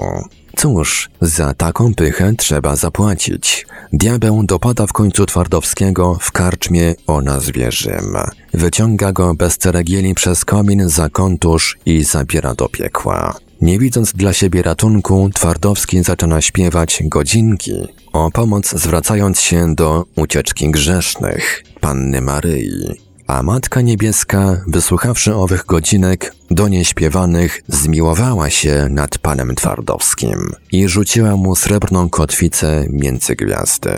Cóż, 0.56 1.10
za 1.20 1.54
taką 1.54 1.94
pychę 1.94 2.32
trzeba 2.38 2.76
zapłacić. 2.76 3.66
Diabeł 3.92 4.42
dopada 4.42 4.86
w 4.86 4.92
końcu 4.92 5.26
Twardowskiego 5.26 6.18
w 6.20 6.32
karczmie 6.32 6.94
o 7.06 7.22
nazwie 7.22 7.72
Rzym. 7.72 8.16
Wyciąga 8.54 9.12
go 9.12 9.34
bez 9.34 9.58
ceregieli 9.58 10.14
przez 10.14 10.44
komin 10.44 10.88
za 10.88 11.08
kontusz 11.08 11.78
i 11.86 12.04
zabiera 12.04 12.54
do 12.54 12.68
piekła. 12.68 13.36
Nie 13.60 13.78
widząc 13.78 14.12
dla 14.12 14.32
siebie 14.32 14.62
ratunku, 14.62 15.30
Twardowski 15.34 16.02
zaczyna 16.02 16.40
śpiewać 16.40 17.02
godzinki, 17.04 17.88
o 18.12 18.30
pomoc 18.30 18.70
zwracając 18.70 19.40
się 19.40 19.74
do 19.74 20.04
ucieczki 20.16 20.70
grzesznych, 20.70 21.64
Panny 21.80 22.20
Maryi. 22.20 23.05
A 23.26 23.42
Matka 23.42 23.80
Niebieska, 23.80 24.62
wysłuchawszy 24.66 25.34
owych 25.34 25.64
godzinek, 25.66 26.34
do 26.50 26.68
niej 26.68 26.84
śpiewanych, 26.84 27.62
zmiłowała 27.68 28.50
się 28.50 28.88
nad 28.90 29.18
panem 29.18 29.54
Twardowskim 29.54 30.52
i 30.72 30.88
rzuciła 30.88 31.36
mu 31.36 31.56
srebrną 31.56 32.08
kotwicę 32.08 32.86
między 32.90 33.36
gwiazdy. 33.36 33.90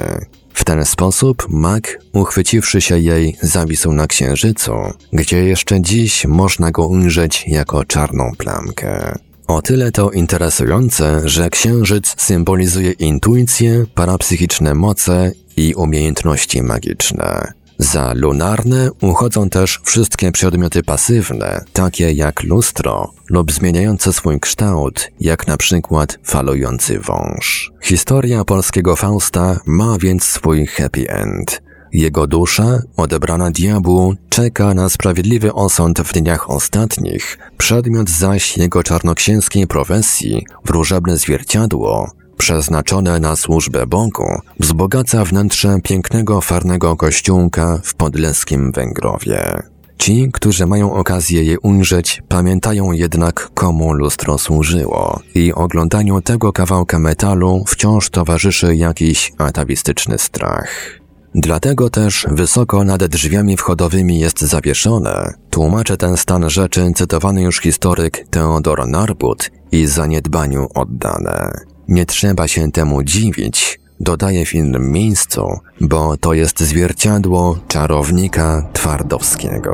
W 0.55 0.65
ten 0.65 0.85
sposób 0.85 1.47
mag, 1.49 1.99
uchwyciwszy 2.13 2.81
się 2.81 2.99
jej, 2.99 3.37
zawisł 3.43 3.93
na 3.93 4.07
księżycu, 4.07 4.73
gdzie 5.13 5.45
jeszcze 5.45 5.81
dziś 5.81 6.27
można 6.27 6.71
go 6.71 6.87
ujrzeć 6.87 7.45
jako 7.47 7.85
czarną 7.85 8.33
plamkę. 8.39 9.19
O 9.47 9.63
tyle 9.63 9.93
to 9.93 10.11
interesujące, 10.11 11.21
że 11.25 11.51
księżyc 11.51 12.15
symbolizuje 12.23 12.93
intuicję, 12.93 13.85
parapsychiczne 13.95 14.75
moce 14.75 15.33
i 15.57 15.75
umiejętności 15.75 16.63
magiczne. 16.63 17.58
Za 17.79 18.13
lunarne 18.15 18.91
uchodzą 19.01 19.51
też 19.51 19.81
wszystkie 19.85 20.33
przedmioty 20.33 20.83
pasywne, 20.83 21.65
takie 21.73 22.13
jak 22.13 22.43
lustro 22.43 23.13
lub 23.31 23.53
zmieniające 23.53 24.13
swój 24.13 24.41
kształt, 24.41 25.11
jak 25.21 25.47
na 25.47 25.57
przykład 25.57 26.19
falujący 26.25 26.99
wąż. 26.99 27.73
Historia 27.83 28.45
polskiego 28.45 28.97
Fausta 28.97 29.61
ma 29.67 29.99
więc 29.99 30.25
swój 30.25 30.67
happy 30.67 31.11
end. 31.11 31.63
Jego 31.93 32.27
dusza, 32.27 32.83
odebrana 32.97 33.51
diabłu, 33.51 34.15
czeka 34.29 34.75
na 34.75 34.89
sprawiedliwy 34.89 35.53
osąd 35.53 36.01
w 36.01 36.13
dniach 36.13 36.51
ostatnich, 36.51 37.39
przedmiot 37.59 38.11
zaś 38.11 38.57
jego 38.57 38.83
czarnoksięskiej 38.83 39.67
profesji, 39.67 40.47
wróżebne 40.65 41.19
zwierciadło, 41.19 42.11
przeznaczone 42.39 43.21
na 43.21 43.37
służbę 43.37 43.87
Bogu, 43.87 44.41
wzbogaca 44.61 45.25
wnętrze 45.25 45.79
pięknego 45.83 46.41
farnego 46.41 46.97
kościółka 46.97 47.81
w 47.85 47.95
podleskim 47.95 48.73
Węgrowie. 48.73 49.63
Ci, 49.99 50.31
którzy 50.33 50.67
mają 50.67 50.95
okazję 50.95 51.45
je 51.45 51.61
ujrzeć, 51.61 52.23
pamiętają 52.29 52.93
jednak 52.93 53.51
komu 53.55 53.93
lustro 53.93 54.39
służyło 54.39 55.21
i 55.35 55.53
oglądaniu 55.53 56.21
tego 56.21 56.53
kawałka 56.53 56.99
metalu 56.99 57.65
wciąż 57.67 58.11
towarzyszy 58.11 58.77
jakiś 58.77 59.33
atawistyczny 59.39 60.19
strach. 60.19 61.01
Dlatego 61.35 61.91
też 61.91 62.27
wysoko 62.31 62.85
nad 62.85 63.05
drzwiami 63.05 63.57
wchodowymi 63.57 64.21
jest 64.21 64.41
zawieszone, 64.41 65.35
tłumaczy 65.51 65.97
ten 65.97 66.17
stan 66.17 66.51
rzeczy 66.51 66.91
cytowany 66.95 67.43
już 67.43 67.61
historyk 67.61 68.27
Theodor 68.31 68.89
Narbut 68.89 69.51
i 69.73 69.87
zaniedbaniu 69.87 70.69
oddane. 70.75 71.51
Nie 71.89 72.07
trzeba 72.07 72.49
się 72.49 72.73
temu 72.73 73.03
dziwić, 73.03 73.81
dodaję 74.01 74.47
w 74.47 74.55
innym 74.55 74.93
miejscu, 74.93 75.59
bo 75.81 76.17
to 76.17 76.35
jest 76.35 76.61
zwierciadło 76.61 77.59
czarownika 77.69 78.69
Twardowskiego. 78.73 79.73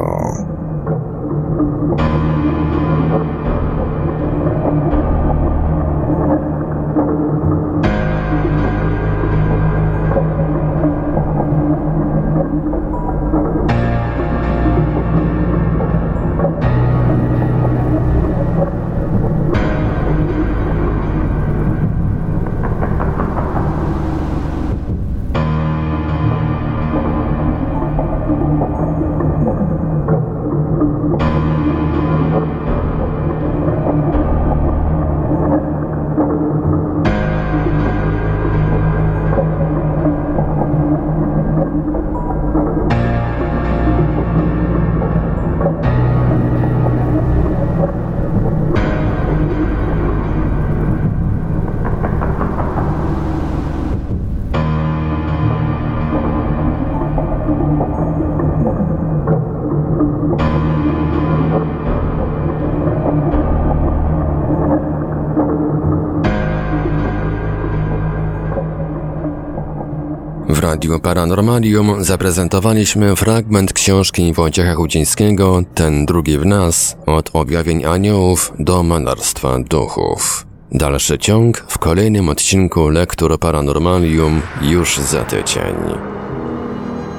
Radiu 70.84 71.00
Paranormalium 71.00 72.04
zaprezentowaliśmy 72.04 73.16
fragment 73.16 73.72
książki 73.72 74.32
Wojciecha 74.32 74.74
Chudzińskiego 74.74 75.62
Ten 75.74 76.06
drugi 76.06 76.38
w 76.38 76.46
nas 76.46 76.96
od 77.06 77.30
objawień 77.32 77.84
aniołów 77.84 78.52
do 78.58 78.82
malarstwa 78.82 79.58
duchów. 79.58 80.46
Dalszy 80.72 81.18
ciąg 81.18 81.64
w 81.68 81.78
kolejnym 81.78 82.28
odcinku 82.28 82.88
Lektur 82.88 83.38
Paranormalium 83.38 84.42
już 84.62 84.98
za 84.98 85.24
tydzień. 85.24 85.74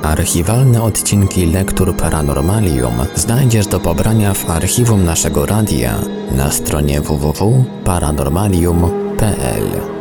Archiwalne 0.04 0.84
odcinki 0.84 1.46
Lektur 1.46 1.96
Paranormalium 1.96 2.94
znajdziesz 3.16 3.68
do 3.68 3.80
pobrania 3.80 4.34
w 4.34 4.50
archiwum 4.50 5.06
naszego 5.06 5.46
radia 5.46 5.96
na 6.32 6.52
stronie 6.52 7.02
www.paranormalium.pl. 7.02 9.95